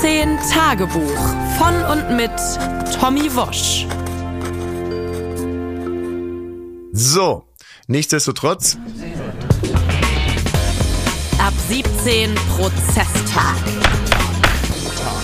17 0.00 0.38
Tagebuch 0.52 1.18
von 1.58 1.74
und 1.90 2.16
mit 2.16 2.30
Tommy 3.00 3.34
Wosch. 3.34 3.86
So, 6.92 7.44
nichtsdestotrotz 7.88 8.76
Ab 11.70 11.76
17 11.76 12.34
Prozesstag. 12.34 13.54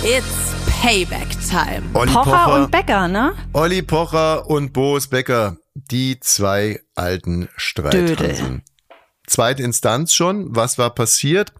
It's 0.04 0.54
Payback 0.80 1.26
Time. 1.50 1.82
Olli 1.92 2.12
Pocher 2.12 2.54
und 2.54 2.70
Becker, 2.70 3.08
ne? 3.08 3.32
Olli 3.52 3.82
Pocher 3.82 4.48
und 4.48 4.72
Boris 4.72 5.08
Becker, 5.08 5.56
die 5.74 6.20
zwei 6.20 6.78
alten 6.94 7.48
Streithasen. 7.56 8.62
Zweite 9.26 9.62
Instanz 9.62 10.14
schon. 10.14 10.54
Was 10.54 10.78
war 10.78 10.90
passiert? 10.90 11.52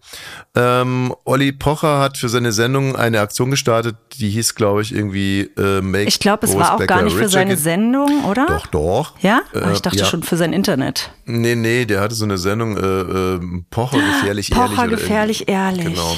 Ähm, 0.55 1.13
Olli 1.25 1.51
Pocher 1.51 1.99
hat 1.99 2.17
für 2.17 2.29
seine 2.29 2.51
Sendung 2.51 2.95
eine 2.95 3.19
Aktion 3.19 3.51
gestartet, 3.51 3.95
die 4.17 4.29
hieß, 4.29 4.55
glaube 4.55 4.81
ich, 4.81 4.93
irgendwie 4.95 5.41
äh, 5.57 5.81
Make 5.81 6.07
Ich 6.07 6.19
glaube, 6.19 6.45
es 6.47 6.55
war 6.57 6.75
auch 6.75 6.87
gar 6.87 7.01
nicht 7.01 7.15
für 7.15 7.27
seine 7.29 7.51
Again. 7.51 7.63
Sendung, 7.63 8.23
oder? 8.25 8.45
Doch, 8.47 8.67
doch. 8.67 9.13
Ja? 9.19 9.41
Äh, 9.53 9.59
Ah, 9.59 9.71
ich 9.73 9.81
dachte 9.81 9.97
ja. 9.99 10.05
schon 10.05 10.23
für 10.23 10.37
sein 10.37 10.53
Internet. 10.53 11.11
Nee, 11.25 11.55
nee, 11.55 11.85
der 11.85 11.99
hatte 11.99 12.15
so 12.15 12.23
eine 12.23 12.37
Sendung, 12.37 12.77
äh, 12.77 12.79
äh, 12.81 13.39
Pocher 13.69 13.97
gefährlich 13.97 14.49
Pocher 14.51 14.61
ehrlich. 14.63 14.77
oder 14.79 14.87
gefährlich 14.87 15.47
ehrlich. 15.49 15.85
Genau. 15.85 16.15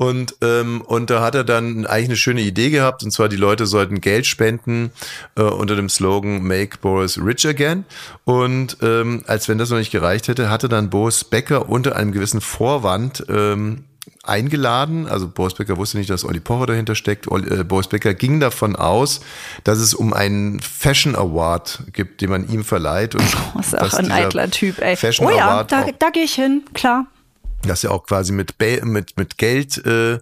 Und, 0.00 0.36
ähm, 0.40 0.80
und 0.80 1.10
da 1.10 1.20
hat 1.20 1.34
er 1.34 1.44
dann 1.44 1.84
eigentlich 1.84 2.08
eine 2.08 2.16
schöne 2.16 2.40
Idee 2.40 2.70
gehabt, 2.70 3.02
und 3.02 3.10
zwar 3.10 3.28
die 3.28 3.36
Leute 3.36 3.66
sollten 3.66 4.00
Geld 4.00 4.24
spenden 4.24 4.92
äh, 5.36 5.42
unter 5.42 5.76
dem 5.76 5.90
Slogan 5.90 6.42
Make 6.42 6.78
Boris 6.80 7.20
Rich 7.22 7.46
Again. 7.46 7.84
Und 8.24 8.78
ähm, 8.80 9.24
als 9.26 9.46
wenn 9.50 9.58
das 9.58 9.68
noch 9.68 9.76
nicht 9.76 9.90
gereicht 9.90 10.28
hätte, 10.28 10.48
hatte 10.48 10.70
dann 10.70 10.88
Boris 10.88 11.22
Becker 11.24 11.68
unter 11.68 11.96
einem 11.96 12.12
gewissen 12.12 12.40
Vorwand 12.40 13.26
ähm, 13.28 13.84
eingeladen. 14.24 15.06
Also 15.06 15.28
Boris 15.28 15.52
Becker 15.52 15.76
wusste 15.76 15.98
nicht, 15.98 16.08
dass 16.08 16.24
Olli 16.24 16.40
Pocher 16.40 16.64
dahinter 16.64 16.94
steckt. 16.94 17.26
Äh, 17.26 17.62
Boris 17.64 17.88
Becker 17.88 18.14
ging 18.14 18.40
davon 18.40 18.76
aus, 18.76 19.20
dass 19.64 19.76
es 19.76 19.92
um 19.92 20.14
einen 20.14 20.60
Fashion 20.60 21.14
Award 21.14 21.80
gibt, 21.92 22.22
den 22.22 22.30
man 22.30 22.48
ihm 22.48 22.64
verleiht. 22.64 23.14
Und 23.16 23.24
Das 23.54 23.66
ist 23.66 23.78
auch 23.78 23.98
ein 23.98 24.10
eitler 24.10 24.50
Typ, 24.50 24.80
ey. 24.80 24.96
Fashion 24.96 25.26
oh 25.26 25.30
ja, 25.30 25.50
Award 25.50 25.70
da, 25.72 25.86
da 25.98 26.08
gehe 26.08 26.24
ich 26.24 26.36
hin, 26.36 26.62
klar. 26.72 27.04
Dass 27.66 27.84
er 27.84 27.92
auch 27.92 28.04
quasi 28.04 28.32
mit, 28.32 28.54
mit, 28.84 29.16
mit 29.16 29.38
Geld 29.38 29.84
äh, 29.84 30.18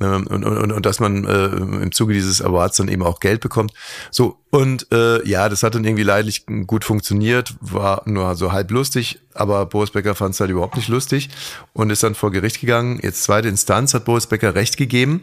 ähm, 0.00 0.26
und, 0.28 0.44
und, 0.44 0.72
und 0.72 0.86
dass 0.86 1.00
man 1.00 1.24
äh, 1.24 1.46
im 1.46 1.92
Zuge 1.92 2.14
dieses 2.14 2.40
Awards 2.40 2.76
dann 2.76 2.88
eben 2.88 3.02
auch 3.02 3.20
Geld 3.20 3.40
bekommt. 3.40 3.72
So, 4.10 4.38
und 4.50 4.86
äh, 4.92 5.26
ja, 5.28 5.48
das 5.48 5.62
hat 5.62 5.74
dann 5.74 5.84
irgendwie 5.84 6.04
leidlich 6.04 6.46
gut 6.66 6.84
funktioniert, 6.84 7.54
war 7.60 8.02
nur 8.06 8.34
so 8.36 8.52
halb 8.52 8.70
lustig, 8.70 9.18
aber 9.34 9.66
Boris 9.66 9.90
Becker 9.90 10.14
fand 10.14 10.34
es 10.34 10.40
halt 10.40 10.50
überhaupt 10.50 10.76
nicht 10.76 10.88
lustig 10.88 11.30
und 11.72 11.90
ist 11.90 12.02
dann 12.02 12.14
vor 12.14 12.30
Gericht 12.30 12.60
gegangen. 12.60 13.00
Jetzt 13.02 13.24
zweite 13.24 13.48
Instanz 13.48 13.92
hat 13.92 14.04
Boris 14.04 14.26
Becker 14.26 14.54
Recht 14.54 14.76
gegeben 14.76 15.22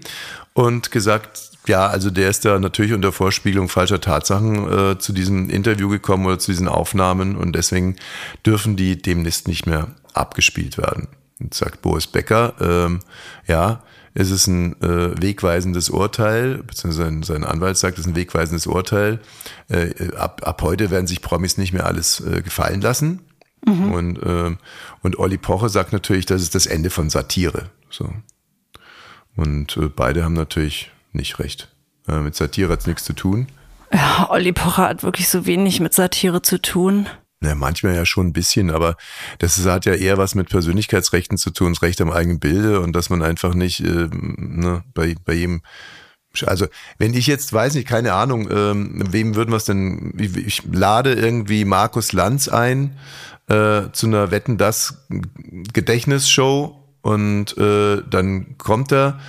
und 0.53 0.91
gesagt, 0.91 1.51
ja, 1.67 1.87
also 1.87 2.11
der 2.11 2.29
ist 2.29 2.45
da 2.45 2.59
natürlich 2.59 2.93
unter 2.93 3.11
Vorspiegelung 3.11 3.69
falscher 3.69 4.01
Tatsachen 4.01 4.91
äh, 4.91 4.99
zu 4.99 5.13
diesem 5.13 5.49
Interview 5.49 5.89
gekommen 5.89 6.25
oder 6.25 6.37
zu 6.37 6.51
diesen 6.51 6.67
Aufnahmen 6.67 7.37
und 7.37 7.53
deswegen 7.53 7.95
dürfen 8.45 8.75
die 8.75 9.01
demnächst 9.01 9.47
nicht 9.47 9.65
mehr 9.65 9.95
abgespielt 10.13 10.77
werden. 10.77 11.07
Jetzt 11.39 11.57
sagt 11.57 11.81
Boris 11.81 12.07
Becker, 12.07 12.53
ähm, 12.61 13.01
ja, 13.47 13.83
es 14.13 14.31
ist 14.31 14.47
ein 14.47 14.81
äh, 14.81 15.21
wegweisendes 15.21 15.89
Urteil, 15.89 16.63
beziehungsweise 16.63 17.03
sein, 17.03 17.23
sein 17.23 17.43
Anwalt 17.43 17.77
sagt, 17.77 17.97
es 17.97 18.05
ist 18.05 18.11
ein 18.11 18.15
wegweisendes 18.15 18.65
Urteil. 18.67 19.19
Äh, 19.67 20.15
ab, 20.15 20.41
ab 20.45 20.61
heute 20.61 20.89
werden 20.89 21.07
sich 21.07 21.21
Promis 21.21 21.57
nicht 21.57 21.73
mehr 21.73 21.85
alles 21.85 22.21
äh, 22.21 22.41
gefallen 22.41 22.79
lassen. 22.79 23.21
Und, 23.65 24.19
ähm, 24.23 24.57
und 25.01 25.17
Olli 25.17 25.37
Pocher 25.37 25.69
sagt 25.69 25.91
natürlich, 25.91 26.27
das 26.27 26.43
ist 26.43 26.53
das 26.53 26.67
Ende 26.67 26.91
von 26.91 27.09
Satire. 27.09 27.69
So. 27.89 28.09
Und 29.35 29.75
äh, 29.77 29.89
beide 29.89 30.23
haben 30.23 30.33
natürlich 30.33 30.91
nicht 31.13 31.39
recht. 31.39 31.69
Äh, 32.07 32.19
mit 32.19 32.35
Satire 32.35 32.71
hat's 32.71 32.85
nichts 32.85 33.03
zu 33.03 33.13
tun. 33.13 33.47
Ja, 33.91 34.27
Olli 34.29 34.53
Pocher 34.53 34.83
hat 34.83 35.03
wirklich 35.03 35.29
so 35.29 35.45
wenig 35.45 35.79
mit 35.79 35.93
Satire 35.93 36.41
zu 36.41 36.61
tun. 36.61 37.07
Ja, 37.45 37.55
manchmal 37.55 37.95
ja 37.95 38.05
schon 38.05 38.27
ein 38.27 38.33
bisschen, 38.33 38.71
aber 38.71 38.97
das 39.39 39.63
hat 39.65 39.85
ja 39.85 39.93
eher 39.93 40.17
was 40.17 40.35
mit 40.35 40.49
Persönlichkeitsrechten 40.49 41.37
zu 41.37 41.51
tun, 41.51 41.73
das 41.73 41.81
Recht 41.81 42.01
am 42.01 42.11
eigenen 42.11 42.39
Bilde 42.39 42.81
und 42.81 42.93
dass 42.93 43.09
man 43.09 43.21
einfach 43.21 43.53
nicht 43.53 43.81
äh, 43.81 44.09
ne, 44.11 44.83
bei, 44.93 45.15
bei 45.23 45.33
jedem 45.33 45.61
also 46.45 46.67
wenn 46.97 47.13
ich 47.13 47.27
jetzt 47.27 47.53
weiß 47.53 47.75
nicht, 47.75 47.87
keine 47.87 48.13
Ahnung, 48.13 48.49
ähm, 48.51 49.03
wem 49.09 49.35
würden 49.35 49.51
wir 49.51 49.57
es 49.57 49.63
denn, 49.63 50.13
ich, 50.17 50.35
ich 50.35 50.63
lade 50.69 51.13
irgendwie 51.13 51.63
Markus 51.63 52.11
Lanz 52.11 52.49
ein 52.49 52.97
äh, 53.47 53.83
zu 53.93 54.07
einer 54.07 54.31
Wetten 54.31 54.57
das 54.57 55.05
Gedächtnisshow 55.73 56.83
und 57.01 57.57
äh, 57.57 58.01
dann 58.09 58.57
kommt 58.57 58.91
er 58.91 59.19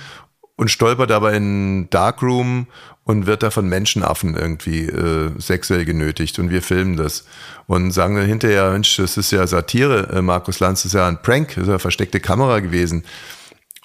und 0.57 0.69
stolpert 0.69 1.11
aber 1.11 1.33
in 1.33 1.89
Darkroom 1.89 2.67
und 3.07 3.25
wird 3.25 3.41
da 3.41 3.51
von 3.51 3.67
Menschenaffen 3.67 4.35
irgendwie 4.35 4.85
äh, 4.85 5.31
sexuell 5.39 5.85
genötigt 5.85 6.39
und 6.39 6.49
wir 6.49 6.61
filmen 6.61 6.97
das 6.97 7.25
und 7.65 7.91
sagen 7.91 8.17
dann 8.17 8.25
hinterher, 8.25 8.69
Mensch, 8.71 8.97
das 8.97 9.15
ist 9.15 9.31
ja 9.31 9.47
Satire, 9.47 10.09
äh, 10.11 10.21
Markus 10.21 10.59
Lanz 10.59 10.83
das 10.83 10.87
ist 10.87 10.93
ja 10.93 11.07
ein 11.07 11.21
Prank, 11.21 11.55
das 11.55 11.63
ist 11.63 11.69
ja 11.69 11.79
versteckte 11.79 12.19
Kamera 12.19 12.59
gewesen 12.59 13.05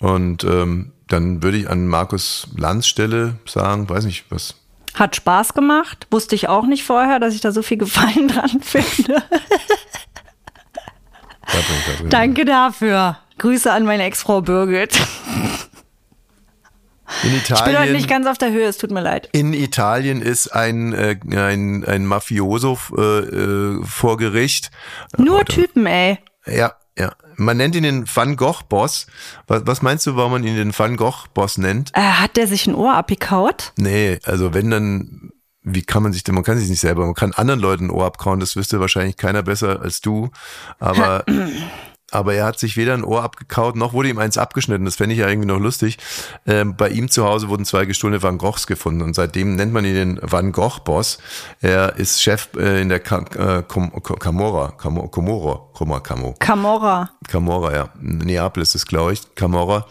und 0.01 0.43
ähm, 0.43 0.91
dann 1.07 1.43
würde 1.43 1.59
ich 1.59 1.71
an 1.71 1.87
Markus 1.87 2.49
Lanz 2.57 2.89
Stelle 2.89 3.37
sagen, 3.47 3.89
weiß 3.89 4.07
nicht, 4.07 4.25
was. 4.31 4.57
Hat 4.95 5.15
Spaß 5.15 5.55
gemacht. 5.55 6.07
Wusste 6.11 6.35
ich 6.35 6.49
auch 6.49 6.67
nicht 6.67 6.85
vorher, 6.85 7.19
dass 7.19 7.35
ich 7.35 7.41
da 7.41 7.53
so 7.53 7.63
viel 7.63 7.79
Gefallen 7.79 8.29
dran 8.29 8.61
finde. 8.61 9.23
Danke 12.09 12.45
dafür. 12.45 13.19
Grüße 13.39 13.71
an 13.71 13.85
meine 13.85 14.05
Ex-Frau 14.05 14.41
Birgit. 14.41 14.97
In 17.23 17.35
Ich 17.35 17.49
bin 17.49 17.57
heute 17.59 17.71
Italien, 17.71 17.93
nicht 17.97 18.09
ganz 18.09 18.27
auf 18.27 18.39
der 18.39 18.51
Höhe, 18.53 18.67
es 18.67 18.79
tut 18.79 18.91
mir 18.91 19.01
leid. 19.03 19.29
in 19.33 19.53
Italien 19.53 20.23
ist 20.23 20.49
ein, 20.49 20.93
äh, 20.93 21.17
ein, 21.37 21.85
ein 21.85 22.07
Mafioso 22.07 22.79
äh, 22.97 23.01
äh, 23.03 23.85
vor 23.85 24.17
Gericht. 24.17 24.71
Nur 25.17 25.45
Typen, 25.45 25.87
ey. 25.87 26.19
Ja, 26.47 26.75
ja. 26.99 27.13
Man 27.37 27.57
nennt 27.57 27.75
ihn 27.75 27.83
den 27.85 28.05
Van 28.13 28.37
Gogh-Boss. 28.37 29.07
Was, 29.47 29.63
was 29.67 29.83
meinst 29.83 30.07
du, 30.07 30.17
warum 30.17 30.33
man 30.33 30.45
ihn 30.45 30.57
den 30.57 30.77
Van 30.77 30.97
Gogh-Boss 30.97 31.59
nennt? 31.59 31.91
Äh, 31.95 32.01
hat 32.01 32.37
der 32.37 32.47
sich 32.47 32.67
ein 32.67 32.75
Ohr 32.75 32.95
abgekaut? 32.95 33.73
Nee, 33.77 34.19
also 34.25 34.53
wenn 34.55 34.71
dann, 34.71 35.31
wie 35.63 35.83
kann 35.83 36.03
man 36.03 36.13
sich 36.13 36.25
denn, 36.25 36.35
man 36.35 36.45
kann 36.45 36.59
sich 36.59 36.69
nicht 36.69 36.81
selber, 36.81 37.05
man 37.07 37.15
kann 37.15 37.33
anderen 37.33 37.61
Leuten 37.61 37.87
ein 37.87 37.91
Ohr 37.91 38.05
abkauen, 38.07 38.41
das 38.41 38.57
wüsste 38.57 38.81
wahrscheinlich 38.81 39.17
keiner 39.17 39.43
besser 39.43 39.81
als 39.81 40.01
du. 40.01 40.31
Aber, 40.79 41.25
aber 42.13 42.35
er 42.35 42.45
hat 42.47 42.59
sich 42.59 42.77
weder 42.77 42.95
ein 42.95 43.05
Ohr 43.05 43.23
abgekaut, 43.23 43.77
noch 43.77 43.93
wurde 43.93 44.09
ihm 44.09 44.19
eins 44.19 44.39
abgeschnitten. 44.39 44.85
Das 44.85 44.97
fände 44.97 45.15
ich 45.15 45.21
ja 45.21 45.29
irgendwie 45.29 45.49
noch 45.49 45.59
lustig. 45.59 45.99
Ähm, 46.47 46.77
bei 46.77 46.89
ihm 46.89 47.09
zu 47.11 47.25
Hause 47.25 47.49
wurden 47.49 47.65
zwei 47.65 47.85
gestohlene 47.85 48.23
Van 48.23 48.39
Goghs 48.39 48.67
gefunden 48.67 49.03
und 49.03 49.15
seitdem 49.15 49.57
nennt 49.57 49.73
man 49.73 49.85
ihn 49.85 49.95
den 49.95 50.21
Van 50.23 50.53
Gogh-Boss. 50.53 51.19
Er 51.61 51.97
ist 51.97 52.23
Chef 52.23 52.49
äh, 52.57 52.81
in 52.81 52.89
der 52.89 53.01
Ka 53.01 53.19
äh, 53.37 53.63
Com 53.63 53.93
Camorra, 54.03 54.73
Camo- 54.79 55.09
Comoro, 55.09 55.71
Camo, 55.77 56.01
Camo. 56.01 56.35
Camorra. 56.39 57.11
Camorra, 57.29 57.75
ja. 57.75 57.89
Neapel 58.01 58.63
ist 58.63 58.75
es, 58.75 58.87
glaube 58.87 59.13
ich, 59.13 59.35
Camorra. 59.35 59.87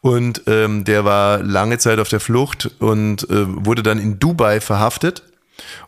Und 0.00 0.42
ähm, 0.46 0.84
der 0.84 1.04
war 1.04 1.38
lange 1.42 1.78
Zeit 1.78 1.98
auf 1.98 2.08
der 2.08 2.20
Flucht 2.20 2.70
und 2.80 3.28
äh, 3.30 3.64
wurde 3.64 3.82
dann 3.82 3.98
in 3.98 4.18
Dubai 4.18 4.60
verhaftet 4.60 5.22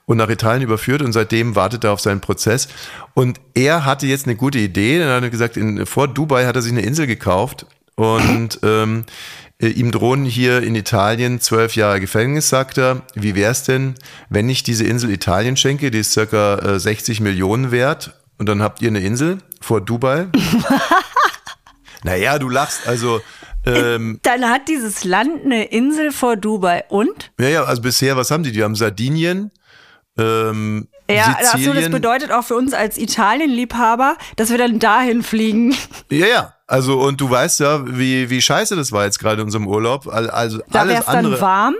und 0.06 0.16
nach 0.16 0.28
Italien 0.28 0.62
überführt 0.62 1.02
und 1.02 1.12
seitdem 1.12 1.54
wartet 1.56 1.84
er 1.84 1.92
auf 1.92 2.00
seinen 2.00 2.20
Prozess. 2.20 2.68
Und 3.14 3.40
er 3.54 3.84
hatte 3.84 4.06
jetzt 4.06 4.26
eine 4.26 4.36
gute 4.36 4.58
Idee. 4.58 4.98
Dann 4.98 5.10
hat 5.10 5.22
er 5.22 5.30
gesagt, 5.30 5.56
in, 5.56 5.86
vor 5.86 6.08
Dubai 6.08 6.46
hat 6.46 6.56
er 6.56 6.62
sich 6.62 6.72
eine 6.72 6.82
Insel 6.82 7.06
gekauft 7.06 7.66
und 7.94 8.58
ähm, 8.62 9.04
äh, 9.60 9.68
ihm 9.68 9.92
drohen 9.92 10.24
hier 10.24 10.62
in 10.62 10.74
Italien 10.74 11.40
zwölf 11.40 11.76
Jahre 11.76 12.00
Gefängnis, 12.00 12.48
sagt 12.48 12.78
er. 12.78 13.02
Wie 13.14 13.34
wär's 13.34 13.64
denn, 13.64 13.94
wenn 14.28 14.48
ich 14.48 14.62
diese 14.62 14.84
Insel 14.84 15.10
Italien 15.10 15.56
schenke? 15.56 15.90
Die 15.90 15.98
ist 15.98 16.12
circa 16.12 16.58
äh, 16.58 16.80
60 16.80 17.20
Millionen 17.20 17.70
wert 17.70 18.18
und 18.38 18.48
dann 18.48 18.62
habt 18.62 18.82
ihr 18.82 18.88
eine 18.88 19.00
Insel 19.00 19.38
vor 19.60 19.80
Dubai. 19.80 20.26
naja, 22.02 22.38
du 22.38 22.48
lachst, 22.48 22.88
also 22.88 23.20
ähm, 23.64 24.18
Dann 24.22 24.44
hat 24.44 24.68
dieses 24.68 25.04
Land 25.04 25.44
eine 25.44 25.64
Insel 25.64 26.12
vor 26.12 26.36
Dubai 26.36 26.84
und? 26.88 27.30
ja, 27.38 27.48
ja, 27.48 27.64
also 27.64 27.82
bisher, 27.82 28.16
was 28.16 28.30
haben 28.30 28.42
die? 28.42 28.52
Die 28.52 28.62
haben 28.62 28.74
Sardinien, 28.74 29.50
ähm, 30.18 30.88
Ja, 31.10 31.24
achso, 31.26 31.36
das 31.40 31.52
Sizilien. 31.52 31.92
bedeutet 31.92 32.32
auch 32.32 32.44
für 32.44 32.54
uns 32.54 32.72
als 32.74 32.98
Italien-Liebhaber, 32.98 34.16
dass 34.36 34.50
wir 34.50 34.58
dann 34.58 34.78
dahin 34.78 35.22
fliegen. 35.22 35.74
Ja, 36.10 36.26
ja. 36.26 36.54
Also, 36.66 37.00
und 37.00 37.20
du 37.20 37.28
weißt 37.30 37.60
ja, 37.60 37.84
wie, 37.86 38.30
wie 38.30 38.40
scheiße 38.40 38.76
das 38.76 38.92
war 38.92 39.04
jetzt 39.04 39.18
gerade 39.18 39.40
in 39.42 39.46
unserem 39.46 39.66
Urlaub. 39.66 40.06
Al- 40.06 40.30
Also, 40.30 40.60
Da 40.70 40.80
alles 40.80 40.94
wär's 40.94 41.06
dann 41.06 41.40
warm. 41.40 41.74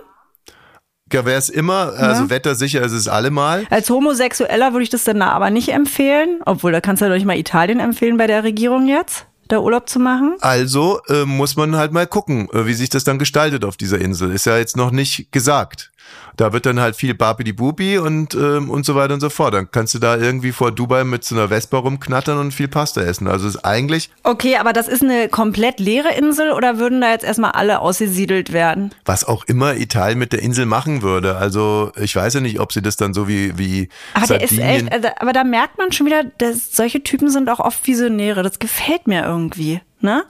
Ja, 1.13 1.27
wäre 1.27 1.39
es 1.39 1.51
immer, 1.51 1.93
also 1.99 2.31
wettersicher 2.31 2.81
ist 2.83 2.93
es 2.93 3.07
allemal. 3.07 3.67
Als 3.69 3.91
Homosexueller 3.91 4.73
würde 4.73 4.85
ich 4.85 4.89
das 4.89 5.05
dann 5.05 5.21
aber 5.21 5.51
nicht 5.51 5.69
empfehlen. 5.69 6.41
Obwohl, 6.47 6.73
da 6.73 6.81
kannst 6.81 7.03
du 7.03 7.05
ja 7.05 7.11
doch 7.11 7.17
nicht 7.17 7.27
mal 7.27 7.37
Italien 7.37 7.81
empfehlen 7.81 8.17
bei 8.17 8.27
der 8.27 8.45
Regierung 8.45 8.89
jetzt, 8.89 9.27
da 9.49 9.59
Urlaub 9.59 9.91
zu 9.91 9.99
machen. 9.99 10.37
Also 10.41 11.01
äh, 11.09 11.27
muss 11.27 11.55
man 11.55 11.77
halt 11.77 11.93
mal 11.93 12.07
gucken, 12.07 12.49
äh, 12.55 12.65
wie 12.67 12.73
sich 12.73 12.89
das 12.89 13.05
dann 13.05 13.19
gestaltet 13.19 13.67
auf 13.67 13.77
dieser 13.77 13.99
Insel. 14.01 14.33
Ist 14.33 14.47
ja 14.47 14.57
jetzt 14.57 14.75
noch 14.79 14.91
nicht 14.91 15.31
gesagt. 15.33 15.92
Da 16.37 16.53
wird 16.53 16.65
dann 16.67 16.81
halt 16.81 16.97
viel 16.97 17.15
Babidi-Bubi 17.15 17.99
und, 17.99 18.35
ähm, 18.35 18.71
und 18.71 18.87
so 18.87 18.95
weiter 18.95 19.15
und 19.15 19.21
so 19.21 19.29
fort. 19.29 19.55
Dann 19.55 19.71
kannst 19.71 19.95
du 19.95 19.99
da 19.99 20.17
irgendwie 20.17 20.53
vor 20.53 20.73
Dubai 20.73 21.05
mit 21.05 21.25
so 21.25 21.35
einer 21.35 21.49
Vespa 21.49 21.79
rumknattern 21.79 22.39
und 22.39 22.53
viel 22.53 22.69
Pasta 22.69 23.03
essen. 23.03 23.29
Also 23.29 23.49
ist 23.49 23.65
eigentlich, 23.65 24.11
Okay, 24.23 24.57
aber 24.57 24.73
das 24.73 24.89
ist 24.89 25.03
eine 25.03 25.29
komplett 25.29 25.79
leere 25.79 26.13
Insel 26.15 26.53
oder 26.53 26.79
würden 26.79 27.01
da 27.01 27.11
jetzt 27.11 27.25
erstmal 27.25 27.53
alle 27.53 27.81
ausgesiedelt 27.81 28.53
werden? 28.53 28.93
was 29.05 29.25
auch 29.25 29.45
immer 29.45 29.77
Italien 29.77 30.19
mit 30.19 30.33
der 30.33 30.43
Insel 30.43 30.65
machen 30.65 31.03
würde. 31.03 31.37
Also 31.37 31.93
ich 32.01 32.15
weiß 32.17 32.35
ja 32.35 32.41
nicht, 32.41 32.61
ob 32.61 32.73
sie 32.73 32.83
das 32.83 32.97
dann 32.97 33.13
so 33.15 33.29
wie, 33.29 33.59
wie 33.59 33.89
Aber 34.15 34.27
Sardinien... 34.27 34.87
echt, 34.87 34.93
also, 34.93 35.09
aber 35.19 35.33
da 35.33 35.45
merkt 35.45 35.77
man 35.79 35.93
schon 35.93 36.07
wieder, 36.07 36.25
dass 36.39 36.75
solche 36.75 37.03
Typen 37.03 37.31
sind 37.31 37.51
auch 37.51 37.61
oft 37.61 37.87
Visionäre. 37.87 38.43
Das 38.43 38.59
gefällt 38.59 39.07
mir 39.07 39.25
irgendwie, 39.25 39.81
ne? 40.01 40.25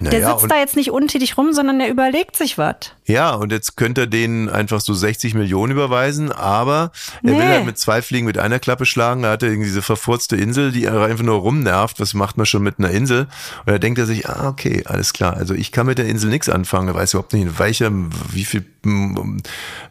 Der 0.00 0.20
Naja, 0.20 0.38
sitzt 0.38 0.50
da 0.50 0.56
jetzt 0.56 0.76
nicht 0.76 0.90
untätig 0.90 1.36
rum, 1.36 1.52
sondern 1.52 1.78
der 1.78 1.88
überlegt 1.90 2.36
sich 2.36 2.56
was. 2.58 2.76
Ja, 3.04 3.34
und 3.34 3.50
jetzt 3.52 3.76
könnte 3.76 4.02
er 4.02 4.06
denen 4.06 4.48
einfach 4.48 4.80
so 4.80 4.94
60 4.94 5.34
Millionen 5.34 5.72
überweisen, 5.72 6.30
aber 6.30 6.92
er 7.22 7.32
Nee. 7.32 7.38
will 7.38 7.48
halt 7.48 7.66
mit 7.66 7.78
zwei 7.78 8.02
Fliegen 8.02 8.26
mit 8.26 8.38
einer 8.38 8.58
Klappe 8.58 8.86
schlagen. 8.86 9.24
Er 9.24 9.30
hat 9.30 9.42
ja 9.42 9.48
irgendwie 9.48 9.68
diese 9.68 9.82
verfurzte 9.82 10.36
Insel, 10.36 10.72
die 10.72 10.88
einfach 10.88 11.24
nur 11.24 11.36
rumnervt. 11.38 12.00
Was 12.00 12.14
macht 12.14 12.36
man 12.36 12.46
schon 12.46 12.62
mit 12.62 12.78
einer 12.78 12.90
Insel? 12.90 13.22
Und 13.66 13.72
da 13.72 13.78
denkt 13.78 13.98
er 13.98 14.06
sich, 14.06 14.28
ah, 14.28 14.48
okay, 14.48 14.82
alles 14.86 15.12
klar. 15.12 15.36
Also 15.36 15.54
ich 15.54 15.72
kann 15.72 15.86
mit 15.86 15.98
der 15.98 16.06
Insel 16.06 16.30
nichts 16.30 16.48
anfangen. 16.48 16.88
Er 16.88 16.94
weiß 16.94 17.14
überhaupt 17.14 17.32
nicht, 17.32 17.42
in 17.42 17.58
welcher, 17.58 17.90
wie 18.32 18.44
viel 18.44 18.64
mm, 18.84 19.38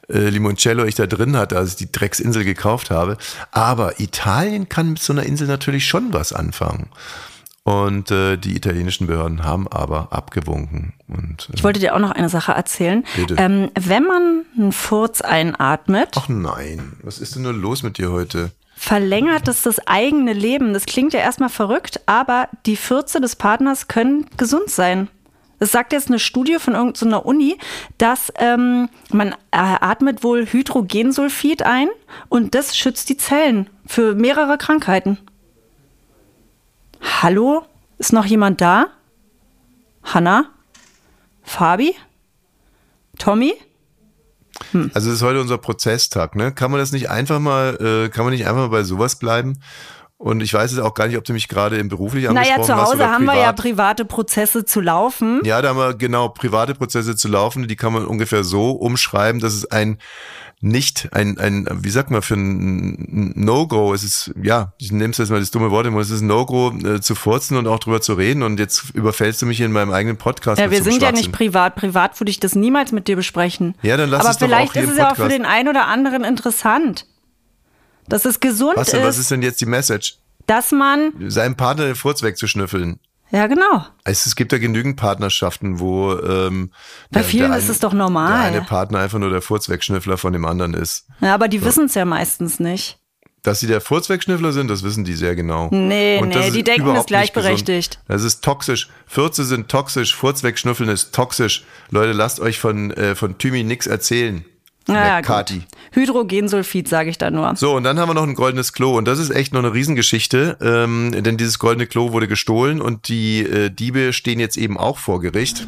äh, 0.09 0.29
Limoncello 0.29 0.85
ich 0.85 0.95
da 0.95 1.07
drin 1.07 1.35
hatte, 1.35 1.57
als 1.57 1.71
ich 1.71 1.75
die 1.75 1.91
Drecksinsel 1.91 2.43
gekauft 2.43 2.91
habe. 2.91 3.17
Aber 3.51 3.99
Italien 3.99 4.69
kann 4.69 4.89
mit 4.89 4.99
so 5.01 5.11
einer 5.11 5.23
Insel 5.23 5.47
natürlich 5.47 5.87
schon 5.87 6.13
was 6.13 6.33
anfangen. 6.33 6.87
Und 7.67 8.11
äh, 8.11 8.37
die 8.37 8.55
italienischen 8.55 9.07
Behörden 9.07 9.43
haben 9.43 9.67
aber 9.67 10.07
abgewunken. 10.13 10.93
Und, 11.09 11.49
äh, 11.49 11.55
Ich 11.55 11.65
wollte 11.65 11.81
dir 11.81 11.95
auch 11.95 11.99
noch 11.99 12.11
eine 12.11 12.29
Sache 12.29 12.53
erzählen. 12.53 13.03
Bitte. 13.17 13.35
Ähm, 13.37 13.71
wenn 13.77 14.05
man 14.05 14.45
einen 14.57 14.71
Furz 14.71 15.19
einatmet, 15.19 16.11
ach 16.15 16.29
nein, 16.29 16.93
was 17.03 17.19
ist 17.19 17.35
denn 17.35 17.41
nur 17.41 17.51
los 17.51 17.83
mit 17.83 17.97
dir 17.97 18.13
heute? 18.13 18.51
verlängert 18.79 19.47
es 19.47 19.63
das 19.63 19.85
eigene 19.85 20.33
Leben. 20.33 20.71
Das 20.73 20.85
klingt 20.85 21.11
ja 21.11 21.19
erstmal 21.19 21.49
verrückt, 21.49 21.99
aber 22.05 22.47
die 22.67 22.77
Fürze 22.77 23.19
des 23.19 23.35
Partners 23.35 23.87
können 23.87 24.27
gesund 24.37 24.69
sein. 24.69 25.09
Das 25.59 25.71
sagt 25.71 25.91
jetzt 25.91 26.07
eine 26.07 26.19
Studie 26.19 26.59
von 26.59 26.75
irgendeiner 26.75 27.25
Uni, 27.25 27.57
dass 27.97 28.31
ähm, 28.35 28.87
man 29.11 29.31
äh, 29.31 29.35
atmet 29.51 30.23
wohl 30.23 30.45
Hydrogensulfid 30.45 31.63
ein 31.63 31.89
und 32.29 32.55
das 32.55 32.77
schützt 32.77 33.09
die 33.09 33.17
Zellen 33.17 33.67
für 33.87 34.13
mehrere 34.13 34.57
Krankheiten. 34.57 35.17
Hallo? 37.19 37.65
Ist 37.97 38.13
noch 38.13 38.25
jemand 38.25 38.61
da? 38.61 38.89
Hanna? 40.03 40.51
Fabi? 41.41 41.95
Tommy? 43.17 43.55
Also 44.93 45.09
es 45.09 45.15
ist 45.15 45.21
heute 45.23 45.41
unser 45.41 45.57
Prozesstag, 45.57 46.35
ne? 46.35 46.51
Kann 46.51 46.69
man 46.69 46.79
das 46.79 46.91
nicht 46.91 47.09
einfach 47.09 47.39
mal, 47.39 47.75
äh, 48.05 48.09
kann 48.09 48.23
man 48.23 48.33
nicht 48.33 48.45
einfach 48.45 48.61
mal 48.61 48.69
bei 48.69 48.83
sowas 48.83 49.17
bleiben? 49.17 49.59
Und 50.17 50.41
ich 50.41 50.53
weiß 50.53 50.71
jetzt 50.71 50.79
auch 50.81 50.93
gar 50.93 51.07
nicht, 51.07 51.17
ob 51.17 51.23
du 51.23 51.33
mich 51.33 51.47
gerade 51.47 51.77
im 51.77 51.89
beruflich 51.89 52.29
angesprochen 52.29 52.55
Naja, 52.55 52.65
zu 52.65 52.75
hast 52.75 52.81
Hause 52.89 52.95
oder 52.97 53.11
haben 53.11 53.25
privat. 53.25 53.35
wir 53.35 53.41
ja 53.41 53.53
private 53.53 54.05
Prozesse 54.05 54.65
zu 54.65 54.79
laufen. 54.79 55.41
Ja, 55.43 55.61
da 55.63 55.69
haben 55.69 55.77
wir 55.77 55.95
genau 55.95 56.29
private 56.29 56.75
Prozesse 56.75 57.15
zu 57.15 57.27
laufen, 57.27 57.67
die 57.67 57.75
kann 57.75 57.93
man 57.93 58.05
ungefähr 58.05 58.43
so 58.43 58.71
umschreiben, 58.71 59.41
dass 59.41 59.53
es 59.53 59.65
ein 59.65 59.97
nicht 60.59 61.09
ein, 61.11 61.37
ein, 61.37 61.67
wie 61.71 61.89
sagt 61.89 62.09
man, 62.09 62.21
für 62.21 62.33
ein 62.33 63.33
No-Go, 63.35 63.93
es 63.93 64.03
ist, 64.03 64.31
ja, 64.41 64.73
ich 64.79 64.91
nehme 64.91 65.11
es 65.11 65.17
jetzt 65.17 65.29
mal 65.29 65.39
das 65.39 65.51
dumme 65.51 65.69
Wort, 65.69 65.85
es 65.85 66.09
ist 66.09 66.21
ein 66.21 66.27
No-Go, 66.27 66.71
äh, 66.83 66.99
zu 66.99 67.13
furzen 67.13 67.57
und 67.57 67.67
auch 67.67 67.79
drüber 67.79 68.01
zu 68.01 68.13
reden 68.13 68.41
und 68.41 68.59
jetzt 68.59 68.95
überfällst 68.95 69.41
du 69.41 69.45
mich 69.45 69.61
in 69.61 69.71
meinem 69.71 69.91
eigenen 69.91 70.17
Podcast. 70.17 70.59
Ja, 70.59 70.71
wir 70.71 70.83
sind 70.83 71.01
ja 71.01 71.11
nicht 71.11 71.31
privat. 71.31 71.75
Privat 71.75 72.19
würde 72.19 72.31
ich 72.31 72.39
das 72.39 72.55
niemals 72.55 72.91
mit 72.91 73.07
dir 73.07 73.15
besprechen. 73.15 73.75
Ja, 73.83 73.97
dann 73.97 74.09
lass 74.09 74.21
Aber 74.21 74.31
es 74.31 74.37
doch 74.37 74.47
vielleicht 74.47 74.71
auch 74.71 74.81
ist 74.81 74.89
es 74.89 74.97
ja 74.97 75.11
auch 75.11 75.15
für 75.15 75.29
den 75.29 75.45
einen 75.45 75.69
oder 75.69 75.87
anderen 75.87 76.23
interessant, 76.23 77.05
dass 78.07 78.25
es 78.25 78.39
gesund 78.39 78.77
Was 78.77 78.89
denn, 78.89 79.01
ist, 79.01 79.05
was 79.05 79.17
ist 79.19 79.29
denn 79.29 79.43
jetzt 79.43 79.61
die 79.61 79.65
Message? 79.67 80.17
dass 80.47 80.71
man, 80.71 81.13
Seinem 81.29 81.55
Partner 81.55 81.85
den 81.85 81.95
Furz 81.95 82.23
wegzuschnüffeln. 82.23 82.99
Ja 83.31 83.47
genau, 83.47 83.85
Es, 84.03 84.25
es 84.25 84.35
gibt 84.35 84.51
ja 84.51 84.57
genügend 84.57 84.95
Partnerschaften, 84.97 85.79
wo 85.79 86.13
ähm, 86.19 86.71
Bei 87.11 87.23
vielen 87.23 87.53
ist 87.53 87.69
es 87.69 87.79
doch 87.79 87.93
normal. 87.93 88.51
Der 88.51 88.59
eine 88.59 88.61
Partner 88.61 88.99
einfach 88.99 89.19
nur 89.19 89.29
der 89.29 89.41
Furzwegschnüffler 89.41 90.17
von 90.17 90.33
dem 90.33 90.45
anderen 90.45 90.73
ist. 90.73 91.05
ja, 91.21 91.33
aber 91.33 91.47
die 91.47 91.63
wissen 91.63 91.85
es 91.85 91.95
ja 91.95 92.05
meistens 92.05 92.59
nicht. 92.59 92.99
Dass 93.43 93.59
sie 93.61 93.67
der 93.67 93.79
Furzwegschnüffler 93.81 94.51
sind, 94.51 94.69
das 94.69 94.83
wissen 94.83 95.05
die 95.05 95.13
sehr 95.13 95.35
genau. 95.35 95.69
Nee, 95.71 96.19
Und 96.21 96.29
nee, 96.29 96.51
die 96.51 96.63
denken, 96.63 96.85
gesund. 96.85 97.07
gleichberechtigt. 97.07 97.99
Das 98.07 98.23
ist 98.23 98.43
toxisch. 98.43 98.89
Fürze 99.05 99.45
sind 99.45 99.69
toxisch, 99.69 100.15
Furzwegschnüffeln 100.15 100.89
ist 100.89 101.13
toxisch. 101.13 101.63
Leute, 101.89 102.11
lasst 102.11 102.39
euch 102.41 102.59
von, 102.59 102.91
äh, 102.91 103.15
von 103.15 103.37
Thymi 103.37 103.63
nix 103.63 103.87
erzählen. 103.87 104.43
Naja, 104.87 105.21
Kati. 105.21 105.59
gut. 105.59 105.67
Hydrogensulfid, 105.91 106.87
sage 106.87 107.09
ich 107.09 107.17
da 107.17 107.29
nur. 107.31 107.55
So, 107.55 107.75
und 107.75 107.83
dann 107.83 107.99
haben 107.99 108.09
wir 108.09 108.13
noch 108.13 108.23
ein 108.23 108.35
goldenes 108.35 108.73
Klo. 108.73 108.97
Und 108.97 109.05
das 109.07 109.19
ist 109.19 109.29
echt 109.31 109.53
noch 109.53 109.59
eine 109.59 109.73
Riesengeschichte, 109.73 110.57
ähm, 110.61 111.11
denn 111.23 111.37
dieses 111.37 111.59
goldene 111.59 111.87
Klo 111.87 112.11
wurde 112.13 112.27
gestohlen 112.27 112.81
und 112.81 113.07
die 113.07 113.41
äh, 113.43 113.69
Diebe 113.69 114.13
stehen 114.13 114.39
jetzt 114.39 114.57
eben 114.57 114.77
auch 114.77 114.97
vor 114.97 115.19
Gericht. 115.21 115.67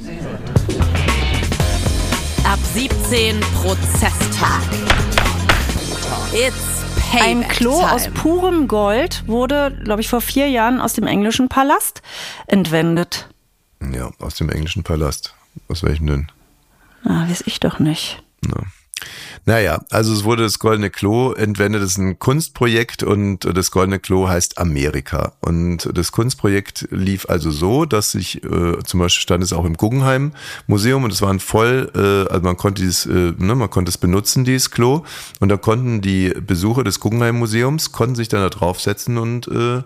Ab 2.44 2.60
17 2.74 3.40
Prozesstag. 3.62 4.62
It's 6.34 6.56
Ein 7.20 7.48
Klo 7.48 7.80
time. 7.80 7.92
aus 7.92 8.08
purem 8.14 8.68
Gold 8.68 9.24
wurde, 9.28 9.78
glaube 9.84 10.02
ich, 10.02 10.10
vor 10.10 10.22
vier 10.22 10.48
Jahren 10.50 10.80
aus 10.80 10.94
dem 10.94 11.08
englischen 11.08 11.50
Palast 11.50 12.02
entwendet. 12.48 13.30
Ja, 13.94 14.12
aus 14.20 14.36
dem 14.36 14.50
englischen 14.50 14.84
Palast. 14.84 15.34
Aus 15.68 15.84
welchem 15.84 16.08
denn? 16.08 16.32
Ah, 17.04 17.28
weiß 17.30 17.44
ich 17.46 17.60
doch 17.60 17.80
nicht. 17.80 18.22
Ja. 18.46 18.62
Naja, 19.46 19.84
also 19.90 20.14
es 20.14 20.24
wurde 20.24 20.44
das 20.44 20.60
Goldene 20.60 20.90
Klo 20.90 21.34
entwendet, 21.34 21.82
das 21.82 21.92
ist 21.92 21.98
ein 21.98 22.20
Kunstprojekt 22.20 23.04
und 23.04 23.40
das 23.58 23.72
Goldene 23.72 24.00
Klo 24.00 24.28
heißt 24.28 24.58
Amerika. 24.58 25.34
Und 25.40 25.90
das 25.98 26.12
Kunstprojekt 26.12 26.88
lief 26.92 27.28
also 27.30 27.50
so, 27.52 27.86
dass 27.86 28.12
sich, 28.12 28.44
äh, 28.44 28.84
zum 28.86 29.00
Beispiel 29.00 29.22
stand 29.22 29.44
es 29.44 29.54
auch 29.54 29.66
im 29.66 29.76
Guggenheim 29.76 30.34
Museum 30.68 31.04
und 31.04 31.12
es 31.12 31.22
waren 31.22 31.40
voll, 31.40 31.92
äh, 31.96 32.32
also 32.32 32.42
man 32.44 32.58
konnte 32.58 32.82
dieses, 32.82 33.06
äh, 33.06 33.34
ne, 33.38 33.56
man 33.56 33.70
konnte 33.70 33.90
es 33.90 33.98
benutzen, 33.98 34.44
dieses 34.44 34.72
Klo. 34.72 35.04
Und 35.40 35.50
da 35.50 35.58
konnten 35.58 36.02
die 36.02 36.30
Besucher 36.30 36.84
des 36.84 37.00
Guggenheim 37.00 37.38
Museums, 37.40 37.92
konnten 37.92 38.16
sich 38.16 38.28
dann 38.28 38.42
da 38.42 38.50
draufsetzen 38.50 39.18
und 39.18 39.48
äh, 39.48 39.82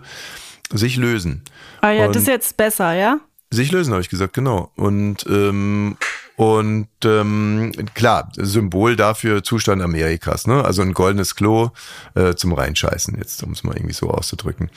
sich 0.72 0.96
lösen. 0.96 1.42
Ah 1.80 1.90
ja, 1.90 2.06
Und- 2.06 2.16
das 2.16 2.22
ist 2.22 2.28
jetzt 2.28 2.56
besser, 2.56 2.92
ja? 2.94 3.20
Sich 3.50 3.70
lösen, 3.70 3.92
habe 3.92 4.02
ich 4.02 4.08
gesagt, 4.08 4.34
genau. 4.34 4.72
Und 4.74 5.24
ähm, 5.28 5.96
und 6.36 6.88
ähm, 7.04 7.70
klar, 7.94 8.32
Symbol 8.36 8.96
dafür 8.96 9.44
Zustand 9.44 9.80
Amerikas, 9.82 10.48
ne? 10.48 10.64
Also 10.64 10.82
ein 10.82 10.92
goldenes 10.92 11.36
Klo 11.36 11.70
äh, 12.16 12.34
zum 12.34 12.52
Reinscheißen, 12.52 13.16
jetzt 13.18 13.42
um 13.44 13.52
es 13.52 13.62
mal 13.62 13.76
irgendwie 13.76 13.94
so 13.94 14.10
auszudrücken. 14.10 14.68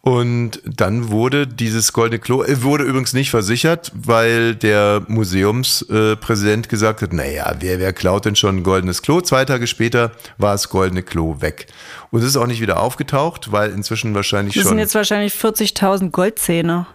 Und 0.00 0.60
dann 0.64 1.10
wurde 1.10 1.46
dieses 1.46 1.92
goldene 1.92 2.18
Klo, 2.18 2.42
äh, 2.42 2.62
wurde 2.62 2.82
übrigens 2.82 3.12
nicht 3.12 3.30
versichert, 3.30 3.92
weil 3.94 4.56
der 4.56 5.04
Museumspräsident 5.06 6.66
äh, 6.66 6.68
gesagt 6.68 7.02
hat, 7.02 7.12
naja, 7.12 7.54
wer, 7.60 7.78
wer 7.78 7.92
klaut 7.92 8.24
denn 8.24 8.34
schon 8.34 8.56
ein 8.58 8.62
goldenes 8.64 9.02
Klo? 9.02 9.20
Zwei 9.20 9.44
Tage 9.44 9.68
später 9.68 10.10
war 10.38 10.52
das 10.52 10.68
goldene 10.70 11.04
Klo 11.04 11.40
weg. 11.40 11.68
Und 12.10 12.20
es 12.20 12.26
ist 12.26 12.36
auch 12.36 12.46
nicht 12.48 12.60
wieder 12.60 12.80
aufgetaucht, 12.80 13.52
weil 13.52 13.70
inzwischen 13.70 14.12
wahrscheinlich 14.14 14.54
Das 14.54 14.64
schon. 14.64 14.70
sind 14.70 14.78
jetzt 14.78 14.94
wahrscheinlich 14.96 15.34
40.000 15.34 16.10
Goldzähne. 16.10 16.86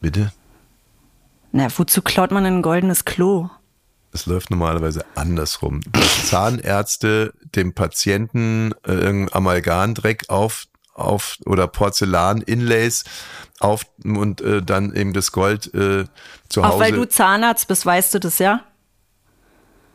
Bitte? 0.00 0.32
Na, 1.52 1.68
wozu 1.76 2.02
klaut 2.02 2.30
man 2.30 2.44
ein 2.44 2.62
goldenes 2.62 3.04
Klo? 3.04 3.48
Es 4.12 4.26
läuft 4.26 4.50
normalerweise 4.50 5.04
andersrum. 5.14 5.80
Dass 5.92 6.28
Zahnärzte 6.28 7.32
dem 7.54 7.74
Patienten 7.74 8.72
äh, 8.86 8.92
irgendein 8.92 9.34
Amalgamdreck 9.34 10.28
auf, 10.28 10.64
auf 10.94 11.36
oder 11.46 11.68
Porzellan-Inlays 11.68 13.04
auf 13.60 13.82
und 14.04 14.40
äh, 14.40 14.62
dann 14.62 14.94
eben 14.94 15.12
das 15.12 15.32
Gold 15.32 15.72
äh, 15.74 16.04
zu 16.48 16.62
Auch 16.62 16.70
Hause. 16.70 16.80
weil 16.80 16.92
du 16.92 17.08
Zahnarzt 17.08 17.68
bist, 17.68 17.84
weißt 17.84 18.14
du 18.14 18.20
das, 18.20 18.38
ja? 18.38 18.62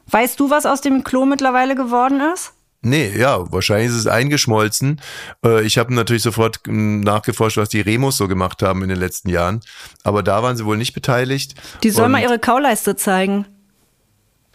Weißt 0.08 0.40
du, 0.40 0.50
was 0.50 0.66
aus 0.66 0.82
dem 0.82 1.04
Klo 1.04 1.26
mittlerweile 1.26 1.76
geworden 1.76 2.22
ist? 2.34 2.54
Nee, 2.84 3.14
ja, 3.18 3.52
wahrscheinlich 3.52 3.90
ist 3.90 3.96
es 3.96 4.08
eingeschmolzen. 4.08 5.00
Äh, 5.44 5.64
Ich 5.64 5.78
habe 5.78 5.94
natürlich 5.94 6.22
sofort 6.22 6.60
ähm, 6.68 7.00
nachgeforscht, 7.00 7.58
was 7.58 7.70
die 7.70 7.82
Remus 7.82 8.18
so 8.18 8.28
gemacht 8.28 8.62
haben 8.62 8.84
in 8.84 8.90
den 8.90 9.00
letzten 9.00 9.30
Jahren. 9.30 9.62
Aber 10.04 10.22
da 10.22 10.44
waren 10.44 10.58
sie 10.58 10.66
wohl 10.66 10.78
nicht 10.78 10.94
beteiligt. 10.94 11.56
Die 11.82 11.90
soll 11.90 12.06
Und 12.06 12.12
mal 12.12 12.22
ihre 12.22 12.40
Kauleiste 12.40 12.96
zeigen. 12.96 13.46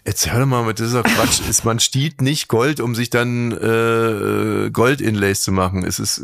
Jetzt 0.06 0.30
hör 0.32 0.40
doch 0.40 0.46
mal 0.46 0.62
mit 0.62 0.78
dieser 0.78 1.02
Quatsch. 1.02 1.40
ist, 1.48 1.64
man 1.64 1.80
stiehlt 1.80 2.22
nicht 2.22 2.48
Gold, 2.48 2.80
um 2.80 2.94
sich 2.94 3.10
dann 3.10 3.52
äh, 3.52 4.70
Gold-Inlays 4.70 5.42
zu 5.42 5.52
machen. 5.52 5.84
Es 5.84 5.98
ist, 5.98 6.22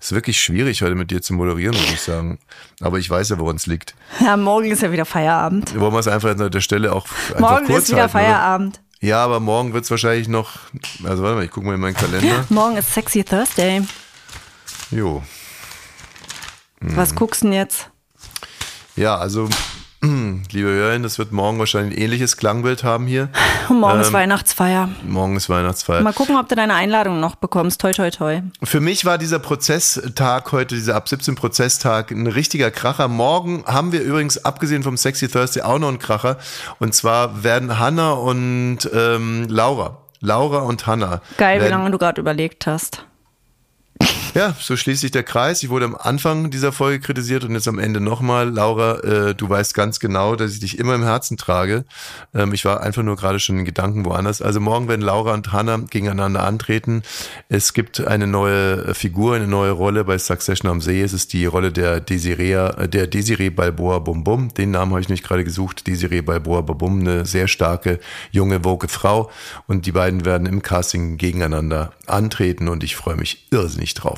ist 0.00 0.12
wirklich 0.12 0.40
schwierig, 0.40 0.82
heute 0.82 0.94
mit 0.94 1.10
dir 1.10 1.22
zu 1.22 1.32
moderieren, 1.32 1.74
muss 1.74 1.90
ich 1.90 2.02
sagen. 2.02 2.38
Aber 2.80 2.98
ich 2.98 3.08
weiß 3.08 3.30
ja, 3.30 3.38
woran 3.38 3.56
es 3.56 3.66
liegt. 3.66 3.94
Ja, 4.20 4.36
morgen 4.36 4.70
ist 4.70 4.82
ja 4.82 4.92
wieder 4.92 5.06
Feierabend. 5.06 5.78
Wollen 5.78 5.92
wir 5.92 6.00
es 6.00 6.08
einfach 6.08 6.30
an 6.30 6.50
der 6.50 6.60
Stelle 6.60 6.92
auch 6.92 7.06
einfach 7.28 7.40
Morgen 7.40 7.66
kurz 7.66 7.84
ist 7.84 7.90
wieder 7.92 8.12
halten, 8.12 8.72
oder? 8.72 8.78
Ja, 9.00 9.24
aber 9.24 9.38
morgen 9.38 9.72
wird 9.74 9.84
es 9.84 9.90
wahrscheinlich 9.90 10.28
noch. 10.28 10.58
Also 11.04 11.22
warte 11.22 11.36
mal, 11.36 11.44
ich 11.44 11.50
gucke 11.50 11.66
mal 11.66 11.74
in 11.74 11.80
meinen 11.80 11.94
Kalender. 11.94 12.44
Morgen 12.48 12.76
ist 12.76 12.92
Sexy 12.92 13.22
Thursday. 13.22 13.82
Jo. 14.90 15.22
Mhm. 16.80 16.96
Was 16.96 17.14
guckst 17.14 17.42
du 17.42 17.46
denn 17.46 17.54
jetzt? 17.54 17.90
Ja, 18.96 19.16
also, 19.16 19.48
liebe 20.00 20.68
Hörerinnen, 20.68 21.02
das 21.02 21.18
wird 21.18 21.32
morgen 21.32 21.58
wahrscheinlich 21.58 21.96
ein 21.98 22.02
ähnliches 22.02 22.36
Klangbild 22.36 22.84
haben 22.84 23.06
hier. 23.06 23.28
Morgen 23.68 24.00
ist 24.00 24.08
Ähm, 24.08 24.12
Weihnachtsfeier. 24.14 24.88
Morgen 25.06 25.36
ist 25.36 25.48
Weihnachtsfeier. 25.48 26.02
Mal 26.02 26.12
gucken, 26.12 26.36
ob 26.36 26.48
du 26.48 26.54
deine 26.54 26.74
Einladung 26.74 27.20
noch 27.20 27.34
bekommst. 27.34 27.80
Toi, 27.80 27.92
toi, 27.92 28.10
toi. 28.10 28.42
Für 28.62 28.80
mich 28.80 29.04
war 29.04 29.18
dieser 29.18 29.38
Prozesstag 29.40 30.52
heute, 30.52 30.76
dieser 30.76 30.94
ab 30.94 31.08
17 31.08 31.34
Prozesstag, 31.34 32.10
ein 32.12 32.26
richtiger 32.28 32.70
Kracher. 32.70 33.08
Morgen 33.08 33.64
haben 33.66 33.92
wir 33.92 34.00
übrigens, 34.02 34.44
abgesehen 34.44 34.82
vom 34.82 34.96
Sexy 34.96 35.28
Thursday, 35.28 35.62
auch 35.62 35.78
noch 35.78 35.88
einen 35.88 35.98
Kracher. 35.98 36.38
Und 36.78 36.94
zwar 36.94 37.42
werden 37.42 37.78
Hanna 37.78 38.12
und 38.12 38.78
ähm, 38.94 39.46
Laura, 39.48 39.98
Laura 40.20 40.58
und 40.58 40.86
Hanna. 40.86 41.20
Geil, 41.38 41.58
wie 41.58 41.62
werden, 41.62 41.72
lange 41.72 41.90
du 41.90 41.98
gerade 41.98 42.20
überlegt 42.20 42.66
hast. 42.66 43.04
Ja, 44.34 44.54
so 44.60 44.76
schließt 44.76 45.00
sich 45.00 45.10
der 45.10 45.22
Kreis. 45.22 45.62
Ich 45.62 45.70
wurde 45.70 45.86
am 45.86 45.96
Anfang 45.96 46.50
dieser 46.50 46.70
Folge 46.70 47.00
kritisiert 47.00 47.44
und 47.44 47.54
jetzt 47.54 47.66
am 47.66 47.78
Ende 47.78 48.00
nochmal. 48.00 48.50
Laura, 48.50 48.98
äh, 49.00 49.34
du 49.34 49.48
weißt 49.48 49.74
ganz 49.74 50.00
genau, 50.00 50.36
dass 50.36 50.52
ich 50.52 50.60
dich 50.60 50.78
immer 50.78 50.94
im 50.94 51.02
Herzen 51.02 51.36
trage. 51.38 51.84
Ähm, 52.34 52.52
ich 52.52 52.64
war 52.64 52.82
einfach 52.82 53.02
nur 53.02 53.16
gerade 53.16 53.40
schon 53.40 53.58
in 53.58 53.64
Gedanken 53.64 54.04
woanders. 54.04 54.42
Also 54.42 54.60
morgen 54.60 54.86
werden 54.86 55.00
Laura 55.00 55.32
und 55.32 55.52
Hannah 55.52 55.78
gegeneinander 55.78 56.44
antreten. 56.44 57.02
Es 57.48 57.72
gibt 57.72 58.06
eine 58.06 58.26
neue 58.26 58.94
Figur, 58.94 59.34
eine 59.34 59.46
neue 59.46 59.70
Rolle 59.70 60.04
bei 60.04 60.18
Succession 60.18 60.70
am 60.70 60.82
See. 60.82 61.02
Es 61.02 61.14
ist 61.14 61.32
die 61.32 61.46
Rolle 61.46 61.72
der 61.72 62.00
Desirea, 62.00 62.70
äh, 62.82 62.88
der 62.88 63.06
Desiree 63.06 63.50
Balboa 63.50 63.98
Bum 63.98 64.24
Bum. 64.24 64.52
Den 64.52 64.72
Namen 64.72 64.92
habe 64.92 65.00
ich 65.00 65.08
nicht 65.08 65.24
gerade 65.24 65.42
gesucht. 65.42 65.86
Desiree 65.86 66.20
Balboa 66.20 66.60
Bum 66.60 66.78
Bum, 66.78 67.00
eine 67.00 67.24
sehr 67.24 67.48
starke, 67.48 67.98
junge, 68.30 68.64
woke 68.64 68.88
Frau. 68.88 69.30
Und 69.66 69.86
die 69.86 69.92
beiden 69.92 70.26
werden 70.26 70.46
im 70.46 70.62
Casting 70.62 71.16
gegeneinander 71.16 71.92
antreten 72.06 72.68
und 72.68 72.84
ich 72.84 72.94
freue 72.94 73.16
mich 73.16 73.46
irrsinnig 73.50 73.94
drauf. 73.94 74.17